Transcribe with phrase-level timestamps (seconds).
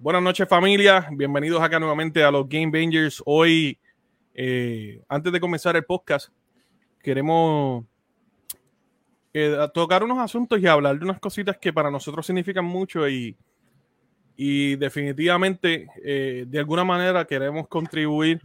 [0.00, 3.20] Buenas noches familia, bienvenidos acá nuevamente a los Game Bangers.
[3.26, 3.76] Hoy,
[4.32, 6.28] eh, antes de comenzar el podcast,
[7.02, 7.84] queremos
[9.34, 13.36] eh, tocar unos asuntos y hablar de unas cositas que para nosotros significan mucho y,
[14.36, 18.40] y definitivamente eh, de alguna manera queremos contribuir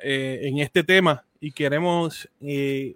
[0.00, 2.28] en este tema y queremos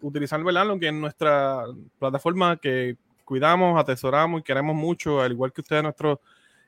[0.03, 1.65] utilizar lo que es nuestra
[1.99, 6.21] plataforma que cuidamos, atesoramos y queremos mucho, al igual que ustedes, nuestros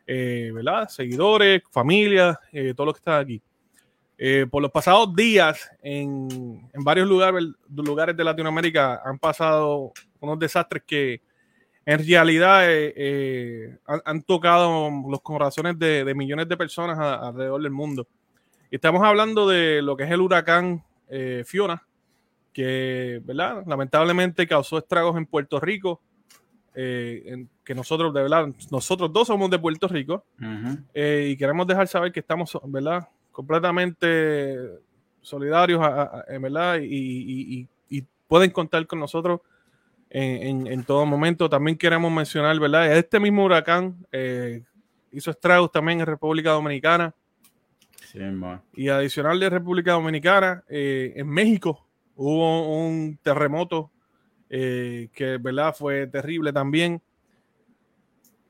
[0.06, 0.88] eh, ¿verdad?
[0.88, 3.40] seguidores, familia, eh, todo lo que está aquí.
[4.16, 10.38] Eh, por los pasados días, en, en varios lugares, lugares de Latinoamérica han pasado unos
[10.38, 11.20] desastres que
[11.86, 12.66] en realidad
[13.86, 18.06] han, tocado los corazones de, millones de personas alrededor del mundo.
[18.70, 20.82] Estamos hablando de lo que es el huracán
[21.44, 21.86] Fiona,
[22.54, 23.64] que ¿verdad?
[23.66, 26.00] lamentablemente causó estragos en Puerto Rico,
[26.74, 30.24] eh, que nosotros, de verdad, nosotros dos somos de Puerto Rico
[30.92, 33.08] eh, y queremos dejar saber que estamos, ¿verdad?
[33.30, 34.70] Completamente
[35.20, 35.80] solidarios,
[36.28, 36.78] en ¿verdad?
[36.82, 37.68] Y,
[38.26, 39.40] pueden contar con nosotros
[40.10, 41.48] en, todo momento.
[41.48, 42.96] También queremos mencionar, ¿verdad?
[42.96, 44.62] Este mismo huracán eh,
[45.12, 47.14] hizo estragos también en República Dominicana.
[48.74, 51.86] y adicional de República Dominicana, en México
[52.16, 53.90] hubo un terremoto
[54.50, 57.00] eh, que verdad fue terrible también.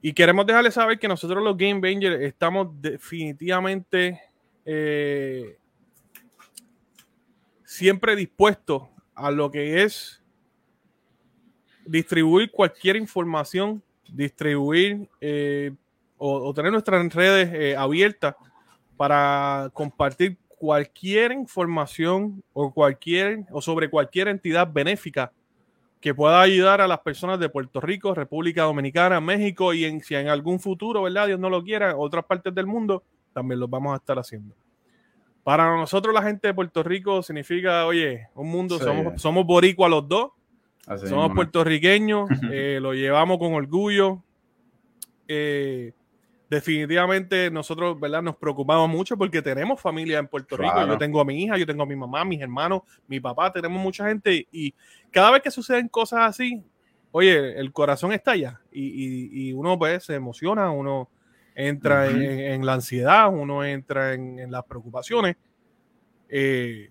[0.03, 4.21] Y queremos dejarles saber que nosotros los Game Bangers estamos definitivamente
[4.65, 5.57] eh,
[7.65, 8.83] siempre dispuestos
[9.15, 10.23] a lo que es
[11.87, 15.73] distribuir cualquier información, distribuir eh,
[16.19, 18.35] o, tener nuestras redes abiertas
[18.97, 25.33] para compartir cualquier información o cualquier o sobre cualquier entidad benéfica
[26.05, 30.15] que pueda ayudar a las personas de Puerto Rico, República Dominicana, México y en, si
[30.15, 31.29] en algún futuro, ¿verdad?
[31.29, 33.03] Dios no lo quiera, otras partes del mundo,
[33.33, 34.55] también lo vamos a estar haciendo.
[35.43, 40.07] Para nosotros la gente de Puerto Rico significa, oye, un mundo, somos, somos boricuas los
[40.07, 40.33] dos,
[41.07, 44.23] somos puertorriqueños, eh, lo llevamos con orgullo.
[45.27, 45.95] Eh,
[46.49, 48.23] definitivamente nosotros, ¿verdad?
[48.23, 50.87] Nos preocupamos mucho porque tenemos familia en Puerto Rico.
[50.87, 53.83] Yo tengo a mi hija, yo tengo a mi mamá, mis hermanos, mi papá, tenemos
[53.83, 54.75] mucha gente y
[55.11, 56.63] cada vez que suceden cosas así,
[57.13, 61.09] oye, el corazón estalla y, y, uno pues se emociona, uno
[61.55, 65.37] entra en, la ansiedad, uno entra en, las preocupaciones.
[66.29, 66.91] Eh,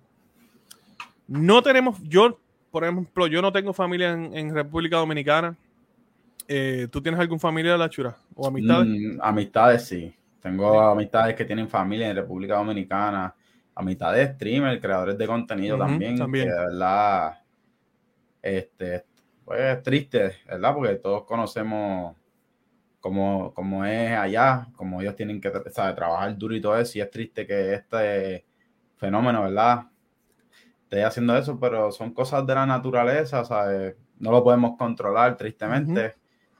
[1.27, 2.39] no tenemos, yo,
[2.71, 5.57] por ejemplo, yo no tengo familia en República Dominicana.
[6.47, 8.87] Eh, ¿Tú tienes algún familia de la chura o amistades?
[8.87, 10.15] Mm, amistades, sí.
[10.41, 13.33] Tengo amistades que tienen familia en República Dominicana,
[13.75, 16.49] amistades streamers, creadores de contenido también, también.
[16.49, 17.39] de verdad,
[18.41, 19.05] este,
[19.45, 20.73] pues es triste, ¿verdad?
[20.73, 22.15] Porque todos conocemos
[22.99, 27.09] cómo, cómo es allá, cómo ellos tienen que trabajar duro y todo eso, y es
[27.09, 28.45] triste que este
[28.97, 29.85] fenómeno, ¿verdad?
[30.83, 33.95] Esté haciendo eso, pero son cosas de la naturaleza, ¿sabes?
[34.19, 36.15] No lo podemos controlar, tristemente.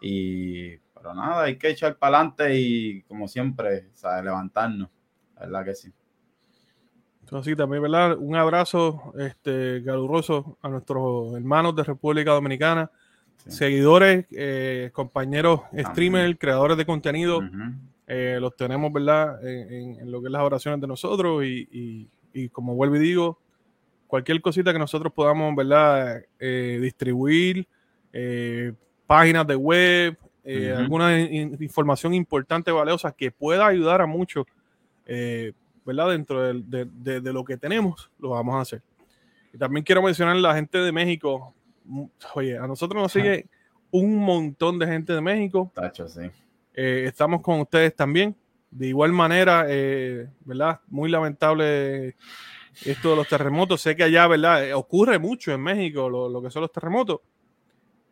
[0.05, 4.25] Y, pero nada, hay que echar para adelante y como siempre, ¿sabes?
[4.25, 4.89] levantarnos,
[5.39, 5.93] ¿verdad que sí?
[7.31, 8.17] Así también, ¿verdad?
[8.17, 12.91] Un abrazo este, caluroso a nuestros hermanos de República Dominicana,
[13.47, 17.41] seguidores, eh, compañeros streamers, creadores de contenido.
[18.05, 19.43] Eh, los tenemos, ¿verdad?
[19.47, 23.39] En, lo que es las oraciones de nosotros y, y, como vuelvo y digo,
[24.05, 26.23] cualquier cosita que nosotros podamos, ¿verdad?
[26.39, 27.67] Eh, distribuir,
[29.13, 34.47] páginas de web, eh, alguna información importante, valiosa que pueda ayudar a muchos,
[35.05, 35.53] eh,
[35.85, 36.09] ¿verdad?
[36.09, 38.81] Dentro de, lo que tenemos, lo vamos a hacer.
[39.53, 41.53] Y también quiero mencionar a la gente de México.
[42.33, 43.45] Oye, a nosotros nos sigue
[43.91, 45.71] un montón de gente de México.
[45.75, 46.31] Tacho, sí.
[46.73, 48.35] Eh, estamos con ustedes también.
[48.71, 49.61] De igual manera,
[50.43, 50.79] ¿verdad?
[50.87, 52.15] Muy lamentable
[52.83, 53.79] esto de los terremotos.
[53.79, 54.73] Sé que allá, ¿verdad?
[54.73, 57.19] Ocurre mucho en México lo, lo que son los terremotos.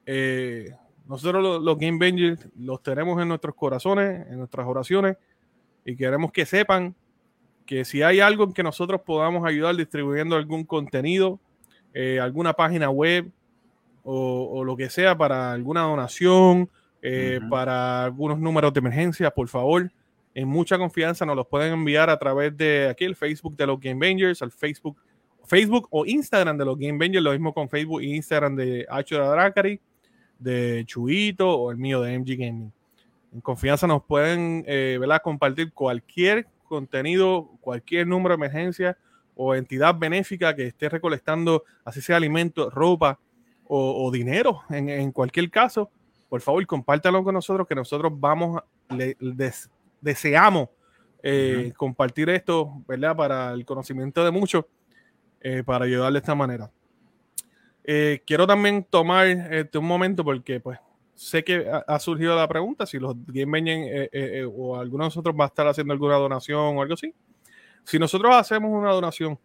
[0.06, 0.74] Eh,
[1.12, 5.18] nosotros los, Game Bangers los tenemos en nuestros corazones, en nuestras oraciones,
[5.84, 6.96] y queremos que sepan
[7.66, 11.38] que si hay algo en que nosotros podamos ayudar distribuyendo algún contenido,
[11.94, 13.30] eh, alguna página web
[14.04, 16.70] o, lo que sea para alguna donación,
[17.02, 19.92] eh, para algunos números de emergencia, por favor,
[20.34, 23.82] en mucha confianza nos los pueden enviar a través de aquí el Facebook de los
[23.82, 24.96] Game Bangers, al Facebook,
[25.44, 29.82] Facebook o Instagram de los Game Bangers, lo mismo con Facebook e Instagram de Dracari
[30.42, 32.74] de Chuito o el mío de MG Gaming.
[33.34, 38.98] En confianza nos pueden eh, compartir cualquier contenido, cualquier número de emergencia
[39.36, 43.20] o entidad benéfica que esté recolectando, así sea alimento, ropa
[43.74, 45.90] o, dinero, en, cualquier caso,
[46.28, 49.16] por favor, compártalo con nosotros, que nosotros vamos, le,
[50.02, 50.68] deseamos
[51.24, 53.16] eh, compartir esto, ¿verdad?
[53.16, 54.66] Para el conocimiento de muchos,
[55.40, 56.70] eh, para ayudar de esta manera.
[57.84, 60.80] Eh, quiero también tomar este, un momento porque, pues,
[61.16, 65.48] sé que ha, surgido la pregunta si los Game o alguno de nosotros va a
[65.48, 67.14] estar haciendo alguna donación o algo así.
[67.84, 69.40] Si nosotros hacemos una donación,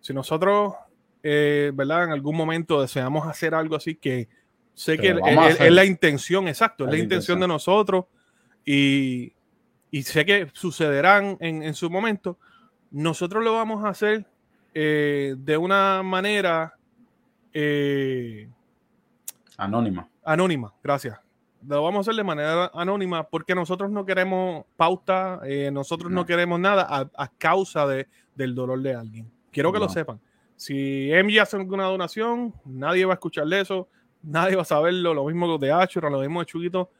[0.00, 0.74] si nosotros,
[1.22, 2.04] ¿verdad?
[2.04, 4.28] En algún momento deseamos hacer algo así que
[4.74, 8.06] sé que es, la intención, exacto, es la, intención de nosotros
[8.64, 9.32] y
[9.90, 12.38] y sé que sucederán en, su momento,
[12.90, 14.26] nosotros lo vamos a hacer
[14.74, 16.77] eh, de una manera
[17.52, 18.48] eh,
[19.56, 20.08] anónima.
[20.24, 21.18] Anónima, gracias.
[21.66, 26.24] Lo vamos a hacer de manera anónima porque nosotros no queremos pauta, eh, nosotros no.
[26.24, 29.30] queremos nada a, causa de, del dolor de alguien.
[29.50, 30.20] Quiero que lo sepan.
[30.54, 33.88] Si MG hace alguna donación, nadie va a escucharle eso,
[34.22, 36.90] nadie va a saberlo, lo mismo de Achura, lo mismo de Chuguito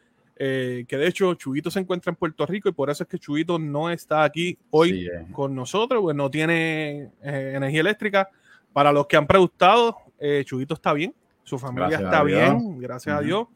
[0.41, 3.19] eh, que de hecho Chuguito se encuentra en Puerto Rico y por eso es que
[3.19, 5.27] Chuguito no está aquí hoy eh.
[5.33, 8.31] con nosotros, pues no tiene eh, energía eléctrica.
[8.73, 9.97] Para los que han preguntado,
[10.45, 13.47] Chuguito está bien, su familia está bien, gracias a Dios.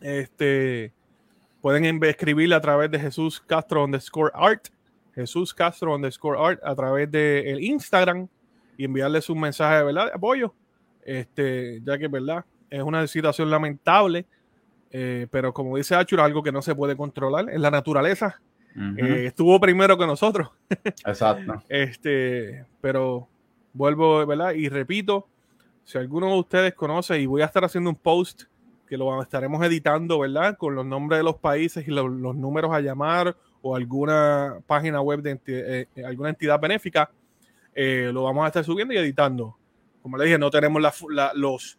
[0.00, 0.92] Este,
[1.60, 4.68] pueden escribirle a través de Jesús Castro underscore art,
[5.14, 8.28] Jesús Castro underscore art a través de el Instagram
[8.76, 10.52] y enviarle su mensaje de verdad de apoyo,
[11.04, 14.26] este, ya que verdad es una situación lamentable
[14.96, 18.40] eh, pero como dice Achura, algo que no se puede controlar es la naturaleza.
[18.96, 20.50] Eh, estuvo primero que nosotros.
[21.04, 21.64] Exacto.
[21.68, 23.26] este, pero
[23.72, 24.52] vuelvo, ¿verdad?
[24.52, 25.26] Y repito,
[25.84, 28.44] si alguno de ustedes conoce, y voy a estar haciendo un post
[28.86, 30.56] que lo estaremos editando, ¿verdad?
[30.56, 35.22] Con los nombres de los países y los números a llamar o alguna página web
[35.22, 37.10] de eh, alguna entidad benéfica,
[37.74, 39.56] lo vamos a estar subiendo y editando.
[40.02, 40.82] Como le dije, no tenemos
[41.34, 41.78] los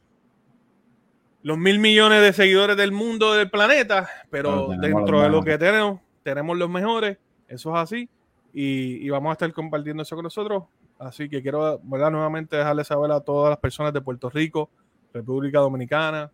[1.45, 6.01] los mil millones de seguidores del mundo, del planeta, pero dentro de lo que tenemos,
[6.23, 8.09] tenemos los mejores, eso es así,
[8.51, 10.63] y, vamos a estar compartiendo eso con nosotros.
[10.97, 12.11] Así que quiero, ¿verdad?
[12.11, 14.69] Nuevamente dejarles saber a todas las personas de Puerto Rico,
[15.13, 16.31] República Dominicana,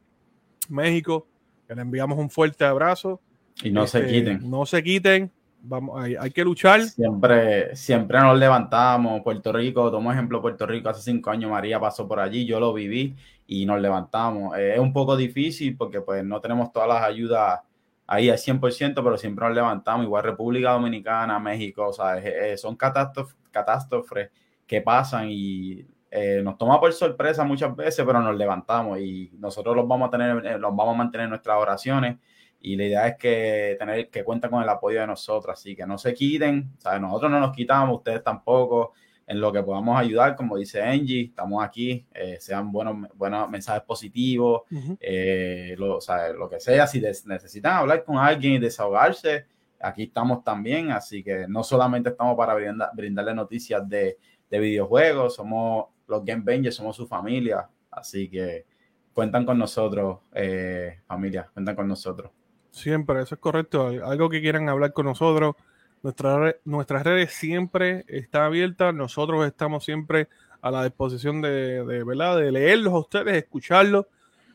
[0.69, 1.27] México,
[1.67, 3.19] que les enviamos un fuerte abrazo.
[3.63, 4.49] Y no se este, quiten.
[4.49, 5.31] No se quiten.
[5.63, 6.81] Vamos, hay, hay, que luchar.
[6.81, 9.21] Siempre, siempre nos levantamos.
[9.21, 12.73] Puerto Rico, tomo ejemplo Puerto Rico, hace cinco años María pasó por allí, yo lo
[12.73, 13.15] viví
[13.45, 14.57] y nos levantamos.
[14.57, 17.59] Eh, es un poco difícil porque pues no tenemos todas las ayudas
[18.07, 20.05] ahí al 100%, pero siempre nos levantamos.
[20.05, 24.31] Igual República Dominicana, México, o sea, eh, son catástrofes
[24.71, 29.75] que pasan y eh, nos toma por sorpresa muchas veces, pero nos levantamos y nosotros
[29.75, 32.19] los vamos a tener, los vamos a mantener en nuestras oraciones
[32.61, 35.85] y la idea es que tener que cuentan con el apoyo de nosotros, así que
[35.85, 37.01] no se quiten, ¿sabes?
[37.01, 38.93] nosotros no nos quitamos, ustedes tampoco,
[39.27, 43.83] en lo que podamos ayudar, como dice Angie, estamos aquí, eh, sean buenos, buenos mensajes
[43.83, 44.61] positivos,
[45.01, 45.99] eh, lo,
[46.37, 49.47] lo, que sea, si necesitan hablar con alguien y desahogarse,
[49.81, 52.55] aquí estamos también, así que no solamente estamos para
[52.93, 54.17] brindarle noticias de,
[54.51, 58.65] de videojuegos, somos los Game Bangers, somos su familia, así que
[59.13, 62.31] cuentan con nosotros, eh, familia, cuentan con nosotros.
[62.69, 63.87] Siempre, eso es correcto.
[63.87, 65.55] Algo que quieran hablar con nosotros,
[66.03, 68.93] nuestra, nuestras redes siempre están abiertas.
[68.93, 70.27] Nosotros estamos siempre
[70.61, 72.37] a la disposición de, de, ¿verdad?
[72.37, 74.05] de leerlos a ustedes, escucharlos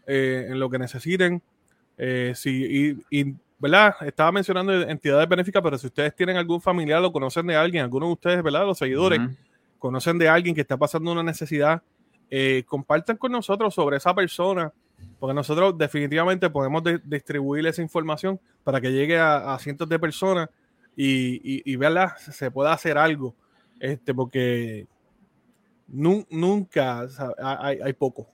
[0.06, 1.42] eh, en lo que necesiten.
[1.98, 3.94] Eh, si, y, ¿verdad?
[4.02, 8.06] Estaba mencionando entidades benéficas, pero si ustedes tienen algún familiar o conocen de alguien, alguno
[8.06, 8.66] de ustedes, ¿verdad?
[8.66, 9.20] Los seguidores,
[9.86, 11.82] conocen de alguien que está pasando una necesidad,
[12.30, 14.72] eh, compartan con nosotros sobre esa persona
[15.18, 20.48] porque nosotros definitivamente podemos distribuir esa información para que llegue a, cientos de personas
[20.94, 23.34] y, y, verla, se pueda hacer algo.
[23.80, 24.86] Este, porque
[25.88, 27.06] nunca
[27.38, 28.28] hay, poco.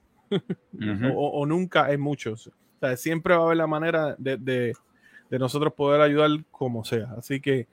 [1.15, 2.51] o, nunca hay muchos.
[2.97, 4.73] siempre va a haber la manera de,
[5.29, 7.13] nosotros poder ayudar como sea.
[7.17, 7.67] Así que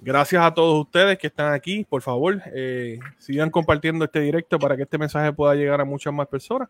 [0.00, 1.84] gracias a todos ustedes que están aquí.
[1.88, 6.12] Por favor, eh, sigan compartiendo este directo para que este mensaje pueda llegar a muchas
[6.12, 6.68] más personas.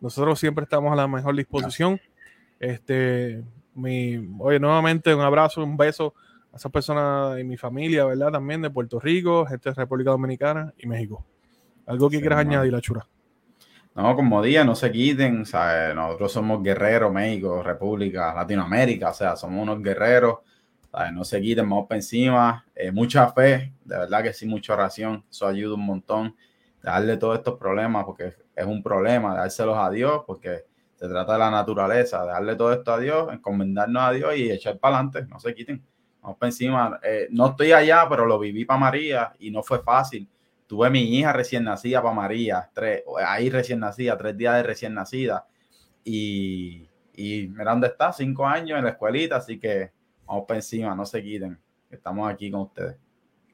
[0.00, 2.00] Nosotros siempre estamos a la mejor disposición.
[2.60, 3.44] Este,
[3.74, 6.14] mi, oye, nuevamente un abrazo, un beso
[6.52, 8.32] a esas personas y mi familia, ¿verdad?
[8.32, 11.24] También de Puerto Rico, gente de República Dominicana y México.
[11.86, 13.06] ¿Algo que quieras añadir, la chura?
[13.94, 15.94] No, como día, no se quiten, ¿sabes?
[15.94, 20.38] Nosotros somos guerreros, México, República, Latinoamérica, o sea, somos unos guerreros.
[21.12, 25.24] No se quiten, vamos para encima, eh, mucha fe, de verdad que sí, mucha oración,
[25.30, 26.34] eso ayuda un montón,
[26.82, 30.64] darle todos estos problemas, porque es un problema, dárselos a Dios, porque
[30.96, 34.78] se trata de la naturaleza, darle todo esto a Dios, encomendarnos a Dios y echar
[34.78, 35.80] para adelante, no se quiten.
[36.20, 37.00] Vamos para encima.
[37.04, 40.28] Eh, no estoy allá, pero lo viví para María y no fue fácil.
[40.66, 44.92] Tuve mi hija recién nacida para María, tres, ahí recién nacida, tres días de recién
[44.92, 45.46] nacida.
[46.04, 49.92] Y, y mira dónde está, cinco años en la escuelita, así que
[50.28, 51.58] vamos para encima, no se quiten.
[51.90, 52.96] Estamos aquí con ustedes.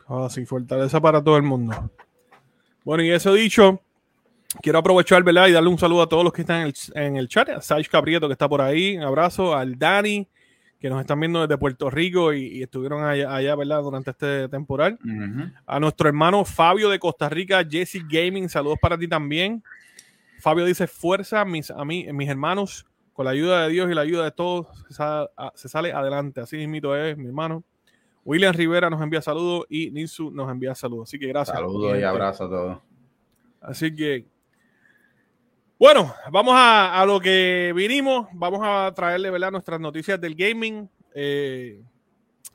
[0.08, 1.90] Ah, sí, fortaleza para todo el mundo.
[2.84, 3.80] Bueno, y eso dicho,
[4.60, 5.46] quiero aprovechar, ¿verdad?
[5.46, 7.48] Y darle un saludo a todos los que están en el, chat.
[7.48, 8.96] A Saj Caprieto, que está por ahí.
[8.96, 9.54] Un abrazo.
[9.54, 10.28] Al Dani,
[10.78, 13.82] que nos están viendo desde Puerto Rico y, estuvieron allá, ¿verdad?
[13.82, 14.98] Durante este temporal.
[15.66, 18.48] A nuestro hermano Fabio de Costa Rica, Jesse Gaming.
[18.48, 19.62] Saludos para ti también.
[20.40, 24.02] Fabio dice, fuerza, mis, a mí, mis hermanos, con la ayuda de Dios y la
[24.02, 24.66] ayuda de todos,
[25.54, 26.40] se sale, adelante.
[26.40, 27.64] Así mismo es, mi hermano.
[28.24, 31.08] William Rivera nos envía saludos y Ninsu nos envía saludos.
[31.08, 31.56] Así que gracias.
[31.56, 32.78] Saludos y abrazos a todos.
[33.60, 34.26] Así que,
[35.78, 38.26] bueno, vamos a, lo que vinimos.
[38.32, 39.52] Vamos a traerle ¿verdad?
[39.52, 40.90] nuestras noticias del gaming.
[41.14, 41.80] Eh,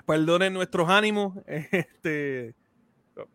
[0.06, 1.36] perdonen nuestros ánimos.
[1.72, 2.56] Este,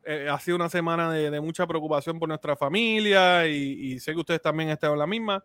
[0.04, 4.43] eh, ha sido una semana de, mucha preocupación por nuestra familia y, sé que ustedes
[4.43, 5.45] también están en la misma.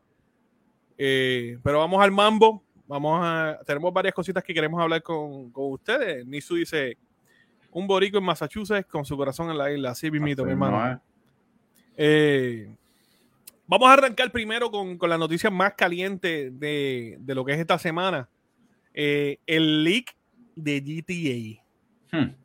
[1.02, 2.62] Eh, pero vamos al mambo.
[2.86, 6.26] Vamos a, tenemos varias cositas que queremos hablar con, ustedes.
[6.26, 6.98] Nisu dice,
[7.72, 9.92] un borico en Massachusetts con su corazón en la isla.
[9.92, 11.02] Así mismito, mi hermano.
[11.96, 12.76] Eh,
[13.66, 18.28] vamos a arrancar primero con, la noticia más caliente de, lo que es esta semana.
[18.94, 20.16] Eh, el leak
[20.56, 22.18] de GTA.
[22.18, 22.36] Hmm.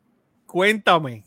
[0.45, 1.25] Cuéntame.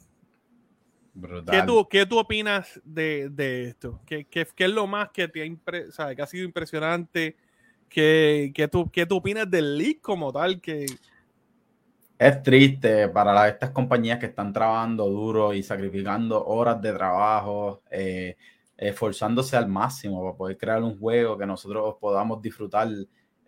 [1.50, 4.00] ¿Qué tú, ¿Qué tú, opinas de, esto?
[4.06, 5.42] ¿Qué, es lo más que te
[5.98, 7.36] ha, que ha sido impresionante?
[7.88, 10.60] ¿Qué, tú, ¿Qué tú opinas del leak como tal?
[10.60, 10.86] Que...
[12.18, 18.36] Es triste para estas compañías que están trabajando duro y sacrificando horas de trabajo, eh,
[18.76, 22.88] esforzándose al máximo para poder crear un juego que nosotros podamos disfrutar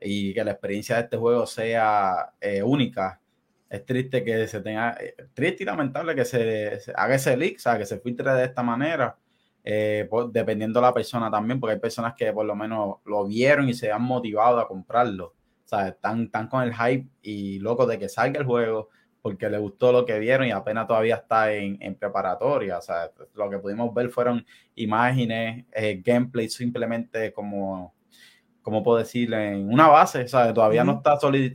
[0.01, 3.21] y que la experiencia de este juego sea eh, única.
[3.71, 7.57] Es triste que se tenga, eh, triste y lamentable que se, se haga ese leak,
[7.57, 9.17] o sea, que se filtre de esta manera
[9.63, 13.69] eh, dependiendo de la persona también, porque hay personas que por lo menos lo vieron
[13.69, 15.35] y se han motivado a comprarlo.
[15.65, 18.89] O sea, están, están con el hype y locos de que salga el juego
[19.23, 22.79] porque les gustó lo que vieron y apenas todavía está en, en preparatoria.
[22.79, 27.95] O sea, lo que pudimos ver fueron imágenes, eh, gameplay simplemente como,
[28.63, 31.53] como puedo decir, en una base, sea Todavía no está solid,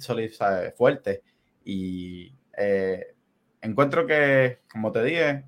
[0.77, 1.23] fuerte.
[1.65, 3.15] Y eh,
[3.61, 5.43] encuentro que, como te dije,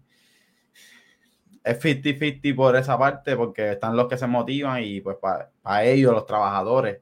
[1.63, 6.13] es 50-50 por esa parte, porque están los que se motivan y pues para ellos,
[6.13, 7.01] los trabajadores,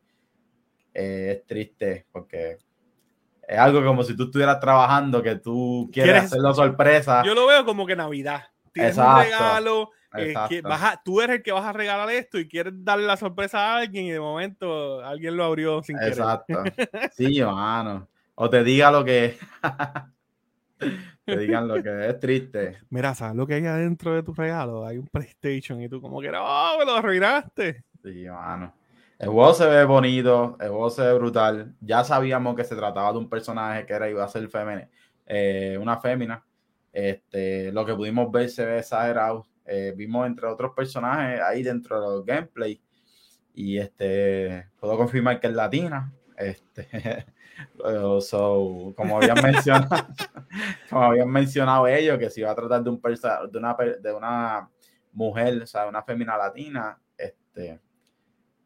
[0.93, 2.57] eh, es triste porque
[3.47, 7.23] es algo como si tú estuvieras trabajando, que tú quieres hacerlo sorpresa.
[7.23, 8.43] Yo lo veo como que Navidad.
[8.71, 10.33] Tienes un regalo, eh,
[11.03, 14.05] tú eres el que vas a regalar esto y quieres darle la sorpresa a alguien
[14.05, 16.13] y de momento alguien lo abrió sin querer.
[16.13, 16.63] Exacto.
[17.13, 18.09] Sí, hermano.
[18.35, 19.37] O te diga lo que...
[21.25, 22.77] que digan lo que es triste.
[22.89, 24.85] Mira, ¿sabes lo que hay adentro de tu regalo?
[24.85, 27.83] Hay un PlayStation y tú como que, oh, me lo arruinaste.
[28.03, 28.73] Sí, mano.
[29.17, 31.73] El juego se ve bonito, el juego se ve brutal.
[31.79, 34.89] Ya sabíamos que se trataba de un personaje que era iba a ser femenino,
[35.25, 36.45] eh, una fémina.
[36.91, 39.47] Este, lo que pudimos ver se ve exagerado.
[39.65, 42.81] Eh, vimos entre otros personajes ahí dentro de los gameplay.
[43.53, 46.13] Y este, puedo confirmar que es latina.
[46.37, 47.25] Este,
[48.21, 50.07] So, como habían mencionado,
[50.89, 54.69] como habían mencionado ellos, que se iba a tratar de, un de, una, de una
[55.13, 57.79] mujer, o sea, una fémina latina, este,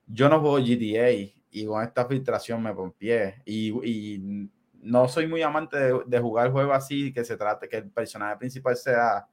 [0.07, 1.11] yo no juego GTA
[1.51, 3.41] y con esta filtración me pompié.
[3.45, 4.49] Y, y
[4.81, 8.37] no soy muy amante de, de, jugar juegos así, que se trate que el personaje
[8.37, 9.27] principal sea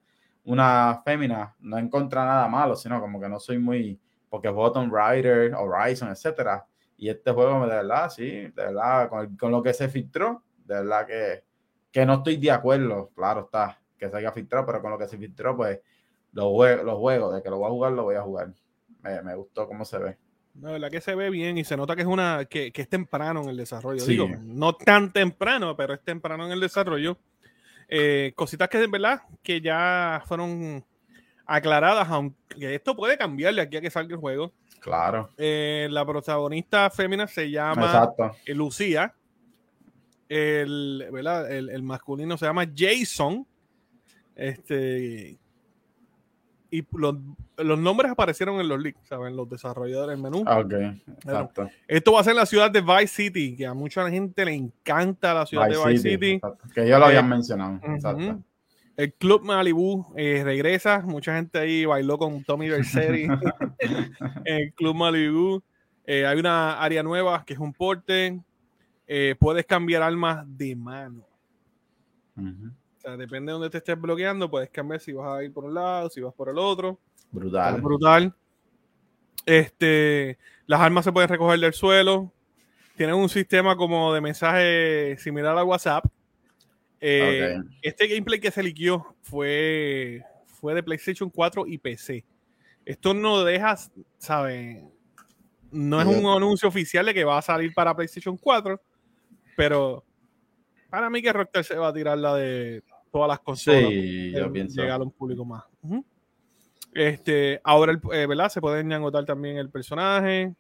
[0.45, 4.93] una fémina, no encuentra nada malo, sino como que no soy muy, porque juego Tomb
[4.93, 6.65] Raider, Horizon, etcétera,
[6.97, 11.07] y este juego, de verdad, sí, de verdad, con, lo que se filtró, de verdad
[11.07, 11.45] que,
[11.93, 15.09] que, no estoy de acuerdo, claro está, que se haya filtrado, pero con lo que
[15.09, 15.81] se filtró, pues
[16.33, 16.53] los,
[16.85, 18.53] los juegos, de que lo voy a jugar, lo voy a jugar.
[19.03, 20.17] Me, me gustó cómo se ve.
[20.61, 22.89] La verdad que se ve bien y se nota que es una que, que es
[22.89, 24.05] temprano en el desarrollo.
[24.05, 27.19] Digo, no tan temprano, pero es temprano en el desarrollo.
[27.89, 30.85] Eh, cositas que de verdad que ya fueron
[31.45, 34.53] aclaradas, aunque esto puede cambiar de aquí a que salga el juego.
[34.81, 35.31] Claro.
[35.37, 38.13] Eh, la protagonista fémina se llama
[38.49, 39.15] Lucía.
[40.29, 43.47] El, El, masculino se llama Jason.
[44.35, 45.39] Este.
[46.71, 49.37] Y los, nombres aparecieron en los leaks, ¿saben?
[49.37, 50.45] Los desarrolladores del menú.
[50.47, 50.73] Ah, ok,
[51.07, 51.71] exacto.
[51.87, 55.33] esto va a ser la ciudad de Vice City, que a mucha gente le encanta
[55.33, 56.41] la ciudad de Vice City.
[56.75, 57.81] Que ya lo habían eh, mencionado.
[57.95, 58.43] Exacto.
[58.97, 61.01] El Club Malibu eh, regresa.
[61.01, 63.27] Mucha gente ahí bailó con Tommy Vercetti.
[64.45, 65.63] el Club Malibu.
[66.07, 68.41] Eh, hay una área nueva que es un porte.
[69.07, 71.27] Eh, puedes cambiar armas de mano.
[72.39, 75.65] O sea, depende de dónde te estés bloqueando, puedes cambiar si vas a ir por
[75.65, 76.99] un lado, si vas por el otro.
[77.31, 77.81] Brutal.
[77.81, 78.35] brutal.
[79.47, 82.33] Este, las armas se pueden recoger del suelo.
[82.97, 86.07] Tienen un sistema como de mensaje similar a WhatsApp
[87.01, 92.25] Eh, este gameplay que se liquió fue, fue de PlayStation 4 y PC.
[92.85, 93.77] Esto no deja,
[94.19, 94.83] ¿sabes?
[95.71, 98.81] No es un anuncio oficial de que va a salir para PlayStation 4,
[99.57, 100.05] pero
[100.89, 103.91] para mí que Rockstar se va a tirar la de todas las consolas.
[103.91, 104.81] Sí, yo pienso.
[104.81, 105.65] Llegar a un público más.
[106.95, 108.49] Este, ahora, eh, ¿verdad?
[108.49, 110.55] Se pueden agotar también el personaje.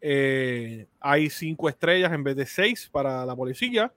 [0.00, 3.92] Eh, hay cinco estrellas en vez de seis para la policía.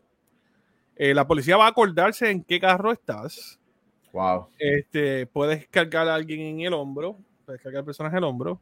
[0.97, 3.59] Eh, la policía va a acordarse en qué carro estás.
[4.13, 4.49] Wow.
[4.57, 7.17] Este, puedes cargar a alguien en el hombro.
[7.45, 8.59] Puedes cargar al personaje en el hombro.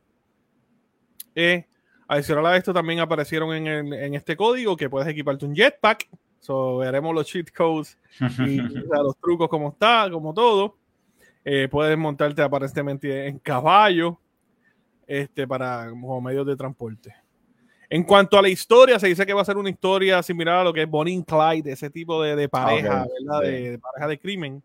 [2.08, 6.08] adicional a esto, también aparecieron en, en, este código que puedes equiparte un jetpack.
[6.40, 7.98] So, veremos los cheat codes
[8.40, 8.58] y
[8.94, 10.78] los trucos como está, como todo.
[11.44, 14.20] Eh, puedes montarte aparentemente en caballo
[15.08, 17.16] este, para como medios de transporte.
[17.90, 20.64] En cuanto a la historia, se dice que va a ser una historia similar a
[20.64, 23.42] lo que es Bonnie Clyde, ese tipo de, pareja, ¿verdad?
[23.42, 24.64] De, pareja de crimen.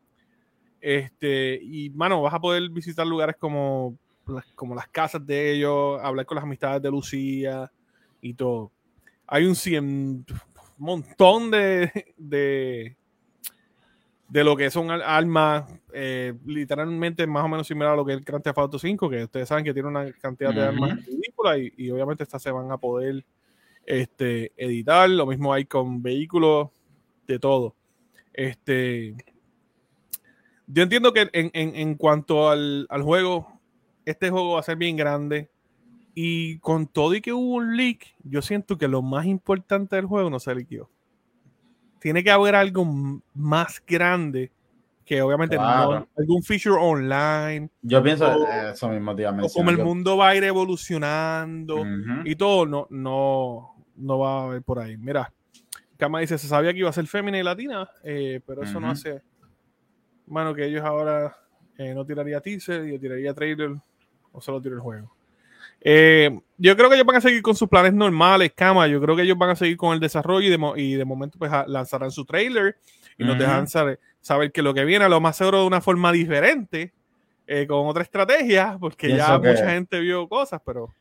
[0.81, 3.97] Este, y, mano, vas a poder visitar lugares como,
[4.55, 7.71] como las casas de ellos, hablar con las amistades de Lucía
[8.23, 8.71] y todo.
[9.27, 10.25] Hay un cien,
[10.79, 12.97] montón de, de,
[14.31, 18.19] de lo que son armas, eh, literalmente más o menos similar a lo que es
[18.19, 21.59] el Grand Theft Auto 5, que ustedes saben que tiene una cantidad de armas ridícula
[21.59, 23.25] y, obviamente estas se van a poder
[23.85, 25.11] este, editar.
[25.11, 26.69] Lo mismo hay con vehículos,
[27.27, 27.75] de todo.
[28.33, 29.17] Este,
[30.69, 33.61] yo entiendo que en, en, cuanto al, al, juego,
[34.05, 35.51] este juego va a ser bien grande.
[36.15, 40.07] Y con todo y que hubo un leak, yo siento que lo más importante del
[40.07, 40.89] juego no se liquidó
[42.01, 42.85] tiene que haber algo
[43.35, 44.51] más grande
[45.05, 47.69] que obviamente no, algún feature online.
[47.83, 48.33] Yo pienso
[48.71, 51.85] eso mismo, O como el mundo va a ir evolucionando
[52.25, 54.97] y todo, no, no, no va a haber por ahí.
[54.97, 55.33] Mira,
[55.97, 58.89] Kama dice, se sabía que iba a ser fémina y latina, eh, pero eso no
[58.89, 59.21] hace,
[60.27, 61.37] bueno, que ellos ahora
[61.77, 63.73] eh, no tiraría teaser y tiraría trailer
[64.33, 65.13] o solo tiro el juego.
[65.81, 68.87] Eh, yo creo que ellos van a seguir con sus planes normales, cama.
[68.87, 72.11] Yo creo que ellos van a seguir con el desarrollo y de, momento pues lanzarán
[72.11, 72.77] su trailer
[73.17, 73.99] y nos dejan saber,
[74.53, 76.93] que lo que viene a lo más seguro de una forma diferente,
[77.47, 80.95] eh, con otra estrategia, porque ya mucha gente vio cosas, pero...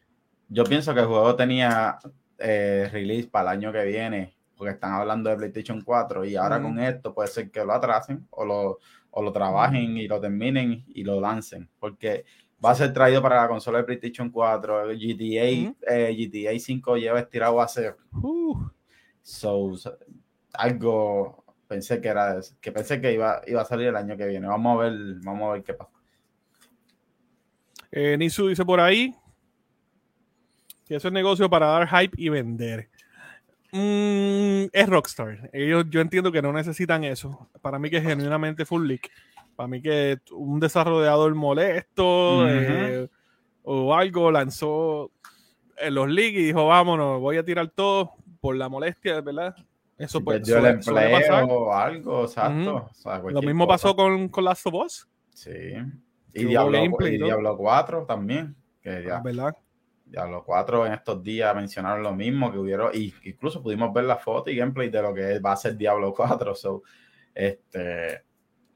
[0.48, 2.00] Yo pienso que el juego tenía
[2.40, 6.62] eh, release para el año que viene, porque están hablando de PlayStation 4 y ahora
[6.62, 8.80] con esto puede ser que lo atrasen o lo,
[9.12, 12.26] o lo trabajen y lo terminen y lo lancen, porque
[12.64, 14.88] va a ser traído para la consola de PlayStation 4.
[14.90, 15.74] GTA,
[16.12, 17.96] GTA 5 lleva estirado hace.
[18.14, 18.70] Uh,
[19.22, 19.74] so,
[20.54, 24.48] algo pensé que era que pensé que iba, iba a salir el año que viene.
[24.48, 24.94] Vamos a ver,
[25.24, 25.92] vamos a ver qué pasa.
[27.92, 29.16] Eh, Nisu dice por ahí
[30.86, 32.90] que eso es negocio para dar hype y vender.
[33.72, 35.50] Mm, es Rockstar.
[35.54, 37.50] Ellos, yo entiendo que no necesitan eso.
[37.62, 39.10] Para mí que es genuinamente full leak.
[39.60, 43.10] Para mí que un desarrollador molesto eh,
[43.64, 45.12] o algo lanzó
[45.78, 49.54] en los leaks y dijo, vámonos, voy a tirar todo por la molestia, ¿verdad?
[49.98, 52.90] Eso puede, el empleo o algo, exacto.
[53.32, 55.10] Lo mismo pasó con, con Last of Us.
[55.34, 55.76] Sí.
[56.34, 58.56] Y Diablo, 4 también.
[58.82, 59.58] Que ya, ah, ¿verdad?
[60.06, 64.16] Diablo 4 en estos días mencionaron lo mismo que hubieron, y incluso pudimos ver la
[64.16, 66.56] foto y gameplay de lo que va a ser Diablo 4.
[66.56, 66.84] So,
[67.36, 68.29] este,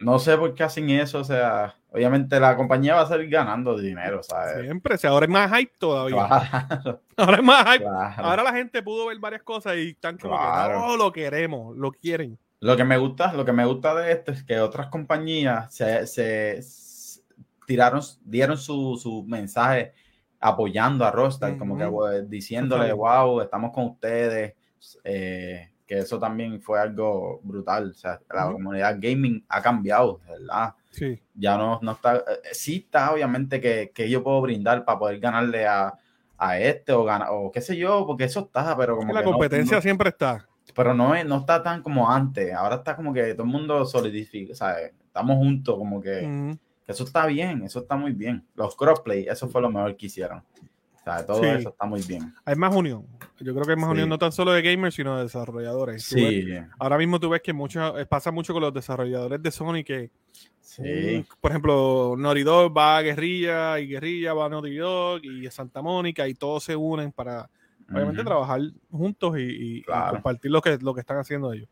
[0.04, 3.78] no sé por qué hacen eso, o sea, obviamente la compañía va a salir ganando
[3.78, 4.62] dinero, ¿sabes?
[4.62, 6.26] Siempre, si ahora es más hype todavía.
[7.16, 7.86] Ahora es más hype.
[7.88, 11.92] Ahora la gente pudo ver varias cosas y están como que no lo queremos, lo
[11.92, 12.40] quieren.
[12.60, 16.60] Lo que me gusta, lo que me gusta de esto es que otras compañías se,
[17.68, 19.94] tiraron, dieron su, su, mensaje
[20.40, 24.56] apoyando a Rockstar, como que diciéndole, wow, estamos con ustedes.
[25.04, 27.92] Eh, que eso también fue algo brutal.
[27.92, 30.74] O sea, la comunidad gaming ha cambiado, ¿verdad?
[30.92, 31.22] Sí.
[31.34, 35.20] Ya no, no está, eh, sí está obviamente que, que, yo puedo brindar para poder
[35.20, 35.94] ganarle a,
[36.38, 39.14] a este o, ganar, o qué sé yo, porque eso está, pero como...
[39.14, 40.48] la competencia siempre está.
[40.76, 43.86] Pero no, es, no está tan como antes, ahora está como que todo el mundo
[43.86, 44.94] solidifica, ¿sabes?
[45.06, 48.46] Estamos juntos, como que, que eso está bien, eso está muy bien.
[48.56, 50.44] Los crossplay, eso fue lo mejor que hicieron
[51.26, 52.34] todo eso está muy bien.
[52.46, 53.06] Hay más unión.
[53.40, 56.04] Yo creo que hay más unión no tan solo de gamers, sino de desarrolladores.
[56.04, 56.48] Sí.
[56.80, 60.12] ahora mismo tú ves que mucho, eh, pasa mucho con los desarrolladores de Sony que,
[60.62, 61.26] sí.
[61.42, 65.82] por ejemplo, Naughty Dog va a Guerrilla y Guerrilla va a Naughty Dog y Santa
[65.82, 67.50] Mónica y todos se unen para,
[67.92, 71.68] obviamente, trabajar juntos y, compartir lo que, lo que están haciendo ellos.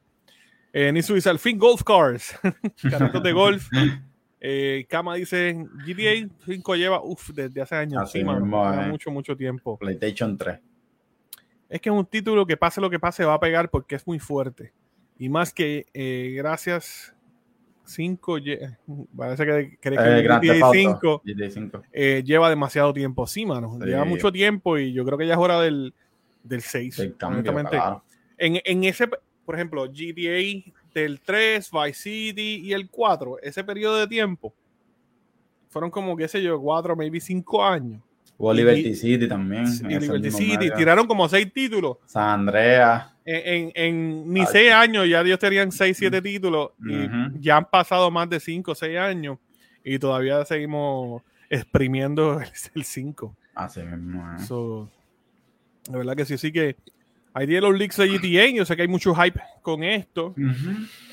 [0.73, 2.33] Eh, Nisu dice, al fin Golf Cars,
[2.89, 3.67] carritos de golf.
[4.43, 5.53] Eh, Kama dice,
[5.85, 9.77] GTA 5 lleva uf, desde hace años, sí, mucho, mucho tiempo.
[9.77, 10.59] PlayStation 3.
[11.71, 14.05] Es que es un título que pase lo que pase va a pegar porque es
[14.05, 14.73] muy fuerte.
[15.17, 17.15] Y más que eh, gracias
[17.85, 18.37] 5,
[19.15, 19.95] parece que, que, el
[20.27, 21.21] GTA 5,
[21.93, 23.25] eh, lleva demasiado tiempo.
[23.25, 25.93] Sí, mano, lleva mucho tiempo y yo creo que ya es hora del,
[26.43, 26.99] del 6.
[28.37, 29.07] en, en ese,
[29.45, 34.53] por ejemplo, GTA del 3, Vice City y el 4, ese periodo de tiempo,
[35.69, 38.01] fueron como, qué sé yo, 4, maybe 5 años.
[38.41, 39.65] Hubo Liberty City también.
[39.87, 41.97] Y Liberty City, tiraron como 6 títulos.
[42.07, 43.13] San Andrea.
[43.23, 47.07] En, en, ni 6 años ya ellos tenían 6, 7 títulos y
[47.39, 49.37] ya han pasado más de 5 o 6 años
[49.83, 52.41] y todavía seguimos exprimiendo
[52.73, 53.35] el 5.
[53.53, 54.23] Así mismo.
[54.33, 54.39] ¿eh?
[54.39, 54.89] So,
[55.87, 56.75] de verdad que sí, sí que
[57.33, 60.33] hay de los leaks de GTA, yo sé que hay mucho hype con esto.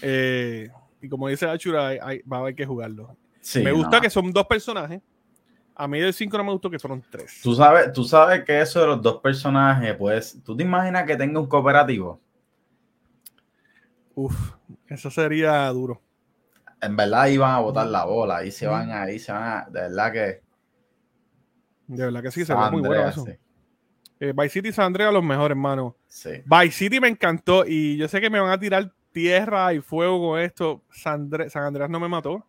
[0.01, 0.71] eh,
[1.03, 1.93] y como dice Achura,
[2.33, 3.17] va a haber que jugarlo.
[3.63, 5.03] me gusta que son dos personajes.
[5.79, 7.41] A mí del 5 no me gustó que fueron tres.
[7.41, 11.17] Tú sabes, tú sabes que eso de los dos personajes, pues, ¿tú te imaginas que
[11.17, 12.21] tenga un cooperativo?
[14.17, 14.55] Uf,
[14.89, 16.03] eso sería duro.
[16.81, 19.81] En verdad iban a botar la bola, ahí se van, ahí se van a, de
[19.83, 20.43] verdad que...
[21.87, 23.25] De verdad que sí, se ve muy bueno eso.
[24.21, 25.97] Eh, Vice City y San Andreas los mejores, hermano.
[26.09, 26.43] Sí.
[26.45, 30.31] Vice City me encantó y yo sé que me van a tirar tierra y fuego
[30.31, 30.83] con esto.
[30.91, 32.45] San, Andreas no me mató.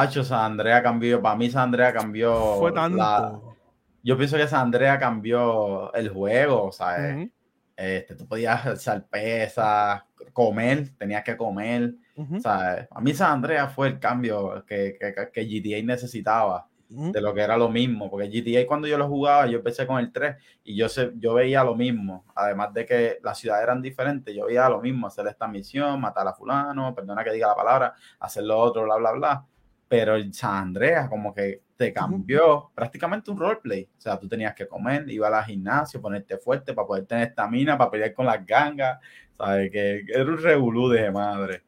[0.00, 1.22] Hacho, San Andrea cambió.
[1.22, 2.56] Para mí, San Andrea cambió.
[2.58, 3.56] Fue tanto.
[4.02, 7.30] Yo pienso que San Andrea cambió el juego, ¿sabes?
[7.76, 10.02] este, tú podías alzar pesas,
[10.32, 11.94] comer, tenías que comer.
[12.40, 12.86] ¿sabes?
[12.90, 17.40] A mí San Andrea fue el cambio que, que, que GTA necesitaba de lo que
[17.40, 20.76] era lo mismo, porque GTA cuando yo lo jugaba, yo empecé con el 3 y
[20.76, 24.68] yo, sé, yo veía lo mismo, además de que las ciudades eran diferentes, yo veía
[24.68, 28.58] lo mismo, hacer esta misión, matar a fulano, perdona que diga la palabra, hacer lo
[28.58, 29.46] otro, bla, bla, bla,
[29.88, 34.54] pero el San Andreas como que te cambió prácticamente un roleplay, o sea, tú tenías
[34.54, 38.44] que comer, iba al gimnasio, ponerte fuerte para poder tener estamina, para pelear con las
[38.46, 39.00] gangas,
[39.36, 39.70] ¿sabes?
[39.70, 41.62] Que, era un revolú de madre.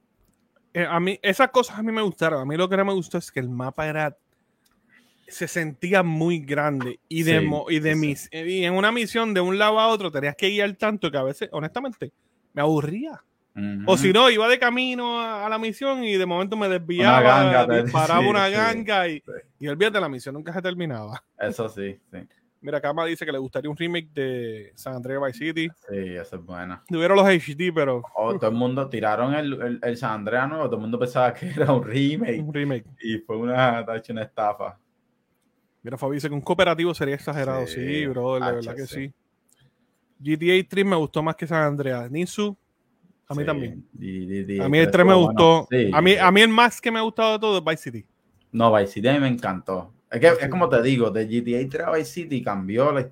[0.73, 2.41] Eh, a mí, esas cosas a mí me gustaron.
[2.41, 4.17] A mí lo que no me gustó es que el mapa era
[5.29, 9.59] se sentía muy grande y de, y, de mis, y en una misión de un
[9.59, 12.13] lado a otro tenías que guiar tanto que a veces, honestamente,
[12.53, 13.23] me aburría.
[13.87, 18.21] O si no, iba de camino a, la misión y de momento me desviaba, disparaba
[18.21, 19.23] una ganga y,
[19.59, 21.23] y olvídate, la misión nunca se terminaba.
[21.39, 22.19] Eso sí, sí.
[22.61, 25.69] Mira, Kama dice que le gustaría un remake de San Andreas Vice City.
[25.89, 26.83] Sí, eso es bueno.
[26.89, 28.03] Tuvieron los HD, pero.
[28.15, 31.49] Oh, todo el mundo tiraron el, el, San Andreas nuevo, todo el mundo pensaba que
[31.49, 32.43] era un remake.
[32.43, 32.85] Un remake.
[33.01, 34.79] Y fue una, una estafa.
[35.83, 37.67] Mira, Fabi dice que un cooperativo sería exagerado.
[37.69, 39.13] Sí, bro, la verdad que sí.
[40.19, 42.11] GTA 3 me gustó más que San Andreas.
[42.11, 42.57] Ninsu,
[43.29, 43.85] a mí también.
[44.61, 45.69] a mí el 3 me gustó.
[45.93, 48.07] a, mí, a mí el más que me ha gustado de todo es Vice City.
[48.53, 49.93] No, Vice City a mí me encantó.
[50.11, 53.11] Es que es como te digo, de GTA 3 a Vice City cambió la,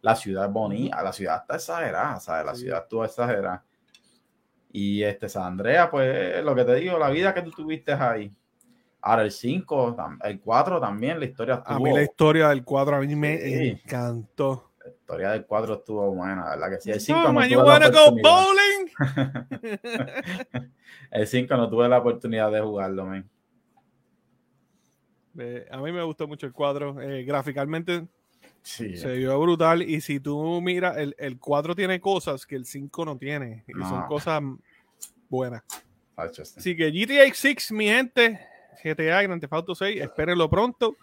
[0.00, 2.46] la ciudad bonita, la ciudad está exagerada, ¿sabes?
[2.46, 3.64] La ciudad estuvo exagerada.
[4.72, 8.32] Y este San Andreas, pues lo que te digo, la vida que tú tuviste ahí
[9.06, 11.76] Ahora el 5, el 4 también, la historia estuvo...
[11.76, 14.70] A mí la historia del 4 a mí me encantó.
[15.06, 16.70] La historia del 4 estuvo buena, ¿verdad?
[16.70, 18.90] Que sí, el 5 no, no wanna go bowling?
[21.10, 23.28] el 5 no tuve la oportunidad de jugarlo, man.
[25.70, 27.02] a mí me gustó mucho el 4.
[27.02, 28.06] Eh, gráficamente
[28.62, 29.82] sí, se vio brutal.
[29.82, 33.62] Y si tú miras, el, el 4 tiene cosas que el 5 no tiene.
[33.68, 34.40] Y son cosas
[35.28, 35.62] buenas.
[36.16, 38.40] Así que GTA 6, mi gente,
[38.82, 40.96] GTA Grand Theft Auto 6, espérenlo pronto.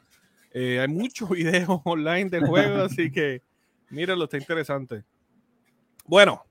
[0.54, 3.42] Eh, hay muchos videos online del juego, así que
[3.92, 5.04] mírenlo, está interesante.
[6.06, 6.44] Bueno,